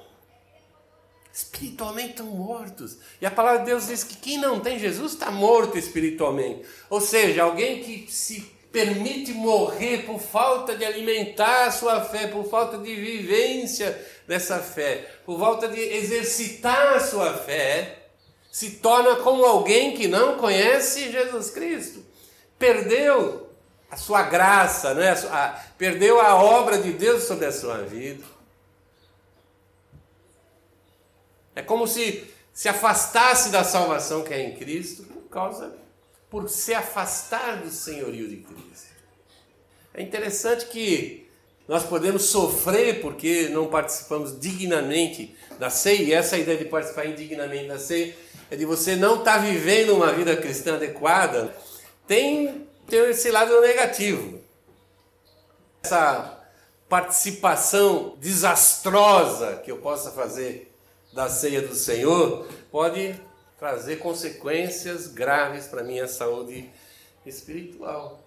Espiritualmente 1.31 2.11
estão 2.11 2.27
mortos. 2.27 2.97
E 3.19 3.25
a 3.25 3.31
palavra 3.31 3.59
de 3.59 3.65
Deus 3.65 3.87
diz 3.87 4.03
que 4.03 4.15
quem 4.17 4.37
não 4.37 4.59
tem 4.59 4.77
Jesus 4.77 5.13
está 5.13 5.31
morto 5.31 5.77
espiritualmente. 5.77 6.63
Ou 6.89 7.01
seja, 7.01 7.43
alguém 7.43 7.81
que 7.81 8.11
se 8.11 8.41
permite 8.71 9.33
morrer 9.33 10.05
por 10.05 10.19
falta 10.19 10.75
de 10.75 10.85
alimentar 10.85 11.65
a 11.65 11.71
sua 11.71 12.01
fé, 12.01 12.27
por 12.27 12.45
falta 12.45 12.77
de 12.77 12.95
vivência 12.95 13.99
dessa 14.27 14.59
fé, 14.59 15.09
por 15.25 15.39
falta 15.39 15.67
de 15.67 15.79
exercitar 15.79 16.93
a 16.93 16.99
sua 16.99 17.33
fé, 17.33 18.07
se 18.51 18.71
torna 18.71 19.15
como 19.17 19.43
alguém 19.43 19.95
que 19.95 20.07
não 20.07 20.37
conhece 20.37 21.11
Jesus 21.11 21.49
Cristo 21.49 22.13
perdeu 22.63 23.42
a 23.93 23.95
sua 23.95 24.23
graça, 24.23 24.95
né? 24.95 25.11
A, 25.11 25.61
perdeu 25.77 26.19
a 26.19 26.35
obra 26.35 26.79
de 26.79 26.91
Deus 26.91 27.23
sobre 27.23 27.45
a 27.45 27.51
sua 27.51 27.77
vida. 27.83 28.23
É 31.55 31.61
como 31.61 31.87
se 31.87 32.27
se 32.51 32.69
afastasse 32.69 33.49
da 33.49 33.63
salvação 33.63 34.23
que 34.23 34.33
é 34.33 34.41
em 34.41 34.55
Cristo 34.55 35.03
por 35.03 35.29
causa 35.29 35.75
por 36.29 36.49
se 36.49 36.73
afastar 36.73 37.57
do 37.57 37.69
senhorio 37.69 38.27
de 38.27 38.37
Cristo. 38.37 38.93
É 39.93 40.01
interessante 40.01 40.65
que 40.65 41.27
nós 41.67 41.83
podemos 41.83 42.25
sofrer 42.25 42.99
porque 42.99 43.49
não 43.49 43.67
participamos 43.67 44.39
dignamente 44.39 45.35
da 45.59 45.69
ceia, 45.69 46.01
e 46.01 46.13
essa 46.13 46.37
ideia 46.37 46.57
de 46.57 46.65
participar 46.65 47.05
indignamente 47.05 47.67
da 47.67 47.77
ceia 47.77 48.15
é 48.49 48.55
de 48.55 48.65
você 48.65 48.95
não 48.95 49.19
estar 49.19 49.35
tá 49.35 49.37
vivendo 49.39 49.95
uma 49.95 50.11
vida 50.11 50.35
cristã 50.35 50.75
adequada 50.75 51.55
tem, 52.07 52.62
tem 52.87 53.09
esse 53.09 53.31
lado 53.31 53.59
negativo. 53.61 54.39
Essa 55.83 56.39
participação 56.87 58.15
desastrosa 58.19 59.57
que 59.57 59.71
eu 59.71 59.77
possa 59.77 60.11
fazer 60.11 60.71
da 61.11 61.29
ceia 61.29 61.61
do 61.61 61.75
Senhor 61.75 62.47
pode 62.71 63.19
trazer 63.57 63.97
consequências 63.97 65.07
graves 65.07 65.67
para 65.67 65.83
minha 65.83 66.07
saúde 66.07 66.69
espiritual. 67.25 68.21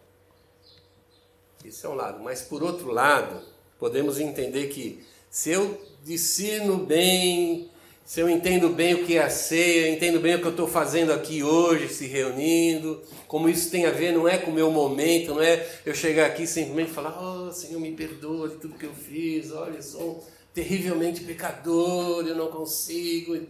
Esse 1.64 1.84
é 1.84 1.88
um 1.88 1.94
lado. 1.94 2.22
Mas 2.22 2.42
por 2.42 2.62
outro 2.62 2.90
lado, 2.90 3.42
podemos 3.78 4.18
entender 4.18 4.68
que 4.68 5.04
se 5.28 5.50
eu 5.50 5.80
ensino 6.06 6.78
bem 6.78 7.70
se 8.06 8.20
eu 8.20 8.30
entendo 8.30 8.68
bem 8.68 8.94
o 8.94 9.04
que 9.04 9.16
é 9.16 9.24
a 9.24 9.28
ceia, 9.28 9.90
entendo 9.90 10.20
bem 10.20 10.36
o 10.36 10.38
que 10.38 10.46
eu 10.46 10.52
estou 10.52 10.68
fazendo 10.68 11.12
aqui 11.12 11.42
hoje, 11.42 11.88
se 11.88 12.06
reunindo, 12.06 13.02
como 13.26 13.48
isso 13.48 13.68
tem 13.68 13.84
a 13.84 13.90
ver, 13.90 14.12
não 14.12 14.28
é 14.28 14.38
com 14.38 14.52
o 14.52 14.54
meu 14.54 14.70
momento, 14.70 15.34
não 15.34 15.42
é 15.42 15.66
eu 15.84 15.92
chegar 15.92 16.26
aqui 16.26 16.46
simplesmente 16.46 16.92
falar, 16.92 17.20
oh 17.20 17.50
Senhor, 17.50 17.80
me 17.80 17.90
perdoa 17.90 18.48
de 18.48 18.58
tudo 18.58 18.78
que 18.78 18.86
eu 18.86 18.94
fiz, 18.94 19.50
olha, 19.50 19.74
eu 19.74 19.82
sou 19.82 20.24
terrivelmente 20.54 21.24
pecador, 21.24 22.24
eu 22.28 22.36
não 22.36 22.46
consigo. 22.46 23.44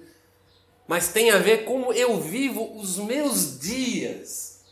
Mas 0.88 1.08
tem 1.08 1.30
a 1.30 1.36
ver 1.36 1.64
como 1.64 1.92
eu 1.92 2.18
vivo 2.18 2.78
os 2.80 2.96
meus 2.96 3.60
dias, 3.60 4.62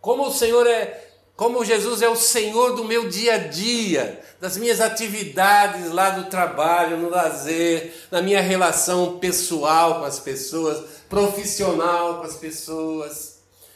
como 0.00 0.28
o 0.28 0.32
Senhor 0.32 0.64
é, 0.64 1.03
como 1.36 1.64
Jesus 1.64 2.00
é 2.00 2.08
o 2.08 2.16
Senhor 2.16 2.76
do 2.76 2.84
meu 2.84 3.08
dia 3.08 3.34
a 3.34 3.38
dia, 3.38 4.20
das 4.40 4.56
minhas 4.56 4.80
atividades 4.80 5.90
lá 5.90 6.10
do 6.10 6.30
trabalho, 6.30 6.96
no 6.96 7.10
lazer, 7.10 7.92
na 8.10 8.22
minha 8.22 8.40
relação 8.40 9.18
pessoal 9.18 10.00
com 10.00 10.04
as 10.04 10.20
pessoas, 10.20 10.84
profissional 11.08 12.18
com 12.18 12.26
as 12.26 12.36
pessoas, 12.36 13.34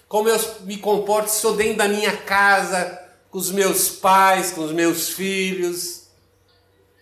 como 0.09 0.29
eu 0.29 0.40
me 0.61 0.79
comporto, 0.79 1.31
sou 1.31 1.55
dentro 1.55 1.77
da 1.77 1.88
minha 1.88 2.16
casa, 2.16 2.99
com 3.31 3.38
os 3.38 3.51
meus 3.51 3.90
pais, 3.90 4.51
com 4.51 4.62
os 4.62 4.73
meus 4.73 5.11
filhos. 5.11 6.05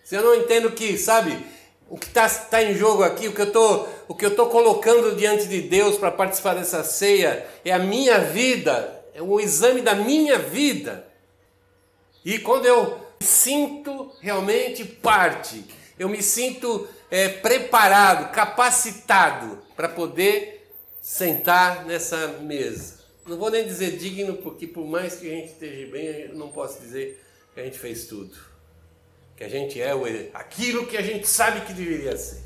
Se 0.03 0.15
eu 0.15 0.21
não 0.21 0.35
entendo 0.35 0.71
que, 0.71 0.97
sabe, 0.97 1.45
o 1.89 1.97
que 1.97 2.07
está 2.07 2.27
tá 2.27 2.61
em 2.61 2.75
jogo 2.75 3.03
aqui, 3.03 3.29
o 3.29 3.33
que 3.33 3.41
eu 3.41 3.51
tô, 3.51 3.85
o 4.09 4.15
que 4.15 4.25
eu 4.25 4.31
estou 4.31 4.47
colocando 4.47 5.15
diante 5.15 5.47
de 5.47 5.61
Deus 5.61 5.97
para 5.97 6.11
participar 6.11 6.55
dessa 6.55 6.83
ceia, 6.83 7.47
é 7.63 7.71
a 7.71 7.79
minha 7.79 8.19
vida, 8.19 8.96
é 9.17 9.21
um 9.23 9.39
exame 9.39 9.81
da 9.81 9.95
minha 9.95 10.37
vida. 10.37 11.07
E 12.23 12.37
quando 12.37 12.67
eu 12.67 13.03
sinto 13.19 14.11
realmente 14.21 14.85
parte, 14.85 15.65
eu 15.97 16.07
me 16.07 16.21
sinto 16.21 16.87
é, 17.09 17.27
preparado, 17.27 18.31
capacitado 18.31 19.57
para 19.75 19.89
poder 19.89 20.71
sentar 21.01 21.83
nessa 21.83 22.27
mesa. 22.27 22.99
Não 23.25 23.39
vou 23.39 23.49
nem 23.49 23.65
dizer 23.65 23.97
digno, 23.97 24.37
porque 24.37 24.67
por 24.67 24.85
mais 24.85 25.15
que 25.15 25.25
a 25.25 25.31
gente 25.31 25.53
esteja 25.53 25.91
bem, 25.91 26.05
eu 26.05 26.35
não 26.35 26.49
posso 26.49 26.79
dizer 26.79 27.19
que 27.55 27.59
a 27.59 27.63
gente 27.63 27.79
fez 27.79 28.05
tudo. 28.05 28.37
Que 29.35 29.43
a 29.43 29.49
gente 29.49 29.81
é 29.81 29.93
aquilo 30.31 30.85
que 30.85 30.95
a 30.95 31.01
gente 31.01 31.27
sabe 31.27 31.61
que 31.61 31.73
deveria 31.73 32.15
ser. 32.15 32.43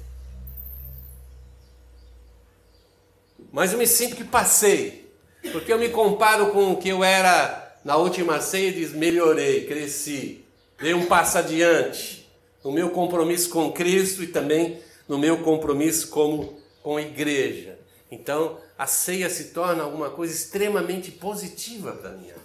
Mas 3.51 3.73
eu 3.73 3.77
me 3.77 3.85
sinto 3.85 4.15
que 4.15 4.23
passei, 4.23 5.00
porque 5.49 5.73
eu 5.73 5.79
me 5.79 5.89
comparo 5.89 6.51
com 6.51 6.71
o 6.71 6.77
que 6.77 6.89
eu 6.89 7.03
era 7.03 7.77
na 7.83 7.97
última 7.97 8.39
ceia 8.41 8.69
e 8.69 8.73
diz: 8.73 8.93
melhorei, 8.93 9.65
cresci, 9.65 10.45
dei 10.79 10.93
um 10.93 11.05
passo 11.05 11.37
adiante 11.37 12.29
no 12.63 12.71
meu 12.71 12.91
compromisso 12.91 13.49
com 13.49 13.71
Cristo 13.71 14.23
e 14.23 14.27
também 14.27 14.79
no 15.07 15.17
meu 15.17 15.39
compromisso 15.39 16.09
como 16.09 16.59
com 16.83 16.97
a 16.97 17.01
igreja. 17.01 17.77
Então, 18.09 18.57
a 18.77 18.85
ceia 18.85 19.29
se 19.29 19.45
torna 19.45 19.83
alguma 19.83 20.09
coisa 20.09 20.33
extremamente 20.33 21.11
positiva 21.11 21.93
para 21.93 22.09
a 22.09 22.13
minha 22.13 22.33
vida. 22.33 22.41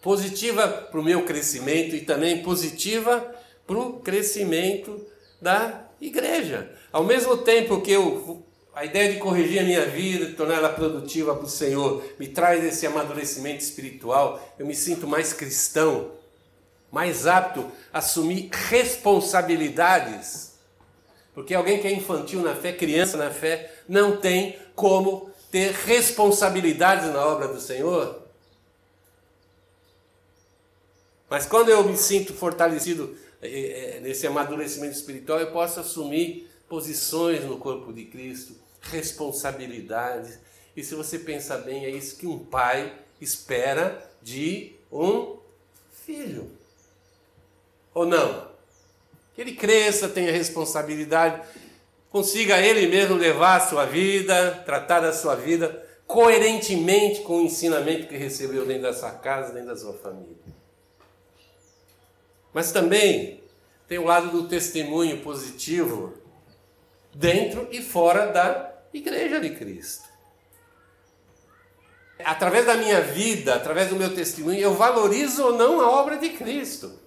positiva 0.00 0.68
para 0.68 1.00
o 1.00 1.04
meu 1.04 1.24
crescimento 1.24 1.96
e 1.96 2.02
também 2.02 2.42
positiva 2.42 3.34
para 3.66 3.78
o 3.78 4.00
crescimento 4.00 5.04
da 5.40 5.88
igreja. 6.00 6.70
Ao 6.92 7.02
mesmo 7.02 7.38
tempo 7.38 7.80
que 7.80 7.90
eu, 7.90 8.42
a 8.74 8.84
ideia 8.84 9.12
de 9.12 9.20
corrigir 9.20 9.60
a 9.60 9.62
minha 9.62 9.86
vida, 9.86 10.26
de 10.26 10.32
tornar 10.32 10.56
ela 10.56 10.68
produtiva 10.68 11.34
para 11.34 11.44
o 11.44 11.48
Senhor, 11.48 12.04
me 12.18 12.26
traz 12.26 12.64
esse 12.64 12.86
amadurecimento 12.86 13.62
espiritual, 13.62 14.54
eu 14.58 14.66
me 14.66 14.74
sinto 14.74 15.06
mais 15.06 15.32
cristão, 15.32 16.10
mais 16.90 17.26
apto 17.26 17.70
a 17.92 17.98
assumir 17.98 18.48
responsabilidades. 18.50 20.54
Porque 21.34 21.54
alguém 21.54 21.80
que 21.80 21.86
é 21.86 21.92
infantil 21.92 22.42
na 22.42 22.54
fé, 22.54 22.72
criança 22.72 23.16
na 23.16 23.30
fé, 23.30 23.72
não 23.88 24.16
tem 24.16 24.58
como 24.74 25.30
ter 25.50 25.72
responsabilidades 25.72 27.12
na 27.12 27.24
obra 27.24 27.46
do 27.46 27.60
Senhor. 27.60 28.22
Mas 31.30 31.46
quando 31.46 31.68
eu 31.68 31.84
me 31.84 31.96
sinto 31.96 32.34
fortalecido 32.34 33.16
é, 33.40 33.96
é, 33.96 34.00
nesse 34.00 34.26
amadurecimento 34.26 34.96
espiritual, 34.96 35.38
eu 35.38 35.52
posso 35.52 35.78
assumir 35.78 36.50
posições 36.68 37.44
no 37.44 37.58
corpo 37.58 37.92
de 37.92 38.04
Cristo, 38.04 38.63
responsabilidades. 38.90 40.38
E 40.76 40.82
se 40.82 40.94
você 40.94 41.18
pensar 41.18 41.58
bem, 41.58 41.84
é 41.84 41.90
isso 41.90 42.16
que 42.16 42.26
um 42.26 42.38
pai 42.38 42.92
espera 43.20 44.04
de 44.22 44.74
um 44.90 45.38
filho. 46.04 46.50
Ou 47.92 48.04
não? 48.04 48.48
Que 49.34 49.40
ele 49.40 49.54
cresça, 49.54 50.08
tenha 50.08 50.32
responsabilidade, 50.32 51.42
consiga 52.10 52.58
ele 52.60 52.86
mesmo 52.86 53.16
levar 53.16 53.56
a 53.56 53.66
sua 53.66 53.84
vida, 53.84 54.62
tratar 54.64 55.00
da 55.00 55.12
sua 55.12 55.34
vida 55.34 55.82
coerentemente 56.06 57.22
com 57.22 57.38
o 57.38 57.42
ensinamento 57.42 58.06
que 58.06 58.16
recebeu 58.16 58.66
dentro 58.66 58.82
da 58.82 58.92
sua 58.92 59.10
casa, 59.10 59.52
dentro 59.52 59.68
da 59.68 59.76
sua 59.76 59.94
família. 59.94 60.36
Mas 62.52 62.70
também 62.70 63.42
tem 63.88 63.98
o 63.98 64.04
lado 64.04 64.30
do 64.30 64.48
testemunho 64.48 65.20
positivo 65.22 66.14
dentro 67.14 67.68
e 67.70 67.82
fora 67.82 68.26
da 68.26 68.73
igreja 68.98 69.40
de 69.40 69.50
Cristo. 69.50 70.08
Através 72.24 72.64
da 72.64 72.76
minha 72.76 73.00
vida, 73.00 73.54
através 73.54 73.90
do 73.90 73.96
meu 73.96 74.14
testemunho, 74.14 74.58
eu 74.58 74.74
valorizo 74.74 75.44
ou 75.44 75.52
não 75.52 75.80
a 75.80 75.90
obra 75.90 76.16
de 76.16 76.30
Cristo. 76.30 76.98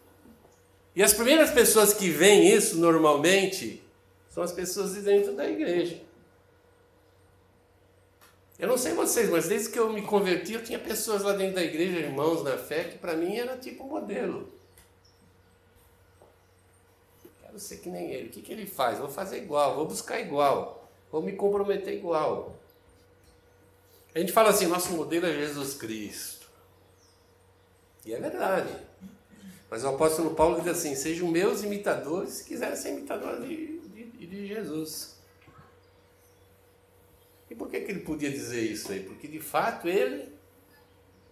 E 0.95 1.02
as 1.02 1.13
primeiras 1.13 1.52
pessoas 1.52 1.93
que 1.93 2.10
veem 2.10 2.52
isso 2.52 2.78
normalmente 2.78 3.84
são 4.30 4.43
as 4.43 4.52
pessoas 4.52 4.93
de 4.93 5.02
dentro 5.02 5.34
da 5.36 5.47
igreja. 5.50 6.02
Eu 8.60 8.67
não 8.67 8.78
sei 8.78 8.93
vocês, 8.93 9.30
mas 9.30 9.47
desde 9.47 9.69
que 9.69 9.80
eu 9.80 9.93
me 9.93 10.02
converti, 10.02 10.54
eu 10.54 10.63
tinha 10.63 10.80
pessoas 10.80 11.21
lá 11.21 11.34
dentro 11.34 11.56
da 11.56 11.63
igreja, 11.63 12.00
irmãos 12.00 12.43
na 12.43 12.58
fé, 12.58 12.84
que 12.86 12.97
para 12.97 13.15
mim 13.15 13.36
era 13.38 13.56
tipo 13.56 13.84
modelo 13.84 14.58
quero 17.58 17.60
ser 17.60 17.78
que 17.78 17.89
nem 17.89 18.12
ele. 18.12 18.30
O 18.30 18.32
que, 18.32 18.41
que 18.41 18.54
ele 18.54 18.65
faz? 18.65 19.00
Vou 19.00 19.10
fazer 19.10 19.38
igual, 19.38 19.76
vou 19.76 19.86
buscar 19.86 20.19
igual, 20.19 20.77
vou 21.12 21.22
me 21.22 21.34
comprometer 21.34 21.93
igual. 21.93 22.56
A 24.13 24.20
gente 24.20 24.32
fala 24.32 24.50
assim, 24.50 24.67
nosso 24.67 24.93
modelo 24.93 25.26
é 25.26 25.34
Jesus 25.34 25.76
Cristo. 25.76 26.50
E 28.06 28.13
é 28.13 28.20
verdade. 28.20 28.74
Mas 29.70 29.84
o 29.84 29.89
apóstolo 29.89 30.34
Paulo 30.34 30.62
diz 30.62 30.67
assim: 30.67 30.96
sejam 30.96 31.28
meus 31.28 31.63
imitadores 31.63 32.36
se 32.36 32.46
quiserem 32.46 32.76
ser 32.76 32.89
imitadores 32.89 33.46
de, 33.46 33.80
de, 33.80 34.26
de 34.26 34.48
Jesus. 34.48 35.17
E 37.50 37.56
por 37.56 37.70
que, 37.70 37.82
que 37.82 37.91
ele 37.91 38.00
podia 38.02 38.30
dizer 38.30 38.62
isso 38.62 38.91
aí? 38.91 39.02
Porque 39.02 39.28
de 39.28 39.39
fato 39.39 39.88
ele 39.88 40.32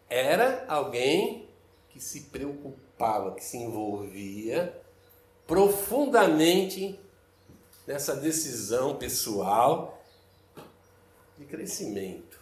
era 0.10 0.66
alguém 0.68 1.48
que 1.90 2.00
se 2.00 2.22
preocupava, 2.22 3.36
que 3.36 3.44
se 3.44 3.58
envolvia 3.58 4.82
profundamente 5.48 7.00
nessa 7.86 8.16
decisão 8.16 8.98
pessoal 8.98 10.04
de 11.38 11.46
crescimento. 11.46 12.40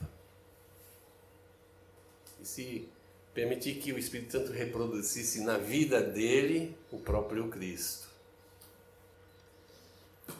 E 2.42 2.46
se 2.46 2.90
permitir 3.34 3.76
que 3.76 3.92
o 3.92 3.98
Espírito 3.98 4.34
Santo 4.34 4.52
reproduzisse 4.52 5.42
na 5.42 5.58
vida 5.58 6.02
dele 6.02 6.78
o 6.92 7.00
próprio 7.00 7.50
Cristo. 7.50 8.08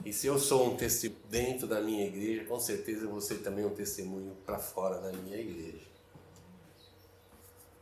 E 0.06 0.14
se 0.14 0.28
eu 0.28 0.38
sou 0.38 0.72
um 0.72 0.78
testemunho 0.78 1.22
dentro 1.30 1.68
da 1.68 1.82
minha 1.82 2.06
igreja, 2.06 2.46
com 2.46 2.60
certeza 2.60 3.08
você 3.08 3.36
também 3.36 3.64
é 3.64 3.68
um 3.68 3.74
testemunho 3.74 4.36
para 4.46 4.60
fora 4.60 5.00
da 5.00 5.12
minha 5.12 5.38
igreja. 5.38 5.86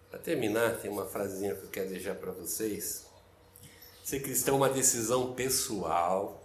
Para 0.10 0.20
terminar, 0.20 0.80
tem 0.82 0.92
uma 0.92 1.06
frasinha 1.06 1.56
que 1.56 1.64
eu 1.64 1.70
quero 1.70 1.90
deixar 1.90 2.16
para 2.16 2.32
vocês. 2.32 3.06
Ser 4.04 4.20
cristão 4.22 4.56
é 4.56 4.58
uma 4.58 4.70
decisão 4.70 5.34
pessoal 5.34 6.41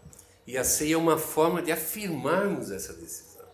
e 0.46 0.56
a 0.56 0.62
ceia 0.62 0.94
é 0.94 0.96
uma 0.96 1.18
forma 1.18 1.61
de 1.61 1.72
afirmarmos 1.72 2.70
essa 2.70 2.92
decisão. 2.92 3.44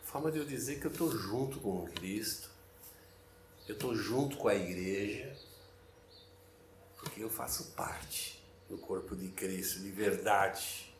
A 0.00 0.06
forma 0.06 0.30
de 0.30 0.38
eu 0.38 0.44
dizer 0.44 0.78
que 0.78 0.86
eu 0.86 0.90
estou 0.92 1.10
junto 1.10 1.58
com 1.58 1.86
Cristo, 1.88 2.48
eu 3.66 3.74
estou 3.74 3.96
junto 3.96 4.36
com 4.36 4.46
a 4.46 4.54
igreja, 4.54 5.36
porque 6.98 7.22
eu 7.22 7.28
faço 7.28 7.72
parte 7.72 8.40
do 8.68 8.78
corpo 8.78 9.16
de 9.16 9.28
Cristo, 9.28 9.80
de 9.80 9.90
verdade. 9.90 10.94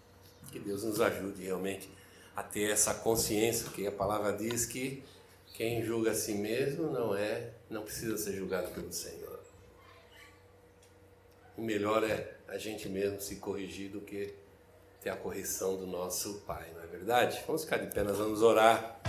Que 0.50 0.58
Deus 0.58 0.82
nos 0.82 1.00
ajude 1.00 1.44
realmente 1.44 1.88
a 2.34 2.42
ter 2.42 2.70
essa 2.70 2.92
consciência, 2.94 3.64
porque 3.64 3.86
a 3.86 3.92
palavra 3.92 4.32
diz 4.32 4.66
que 4.66 5.02
quem 5.54 5.84
julga 5.84 6.10
a 6.10 6.14
si 6.14 6.34
mesmo 6.34 6.90
não 6.90 7.16
é, 7.16 7.52
não 7.70 7.82
precisa 7.82 8.18
ser 8.18 8.36
julgado 8.36 8.68
pelo 8.72 8.92
Senhor 8.92 9.35
o 11.56 11.62
melhor 11.62 12.04
é 12.04 12.36
a 12.48 12.58
gente 12.58 12.88
mesmo 12.88 13.20
se 13.20 13.36
corrigir 13.36 13.90
do 13.90 14.00
que 14.00 14.34
ter 15.00 15.10
a 15.10 15.16
correção 15.16 15.76
do 15.76 15.86
nosso 15.86 16.42
Pai, 16.46 16.66
não 16.74 16.82
é 16.82 16.86
verdade? 16.86 17.42
Vamos 17.46 17.64
ficar 17.64 17.78
de 17.78 17.92
pé, 17.92 18.02
nós 18.02 18.18
vamos 18.18 18.42
orar. 18.42 19.00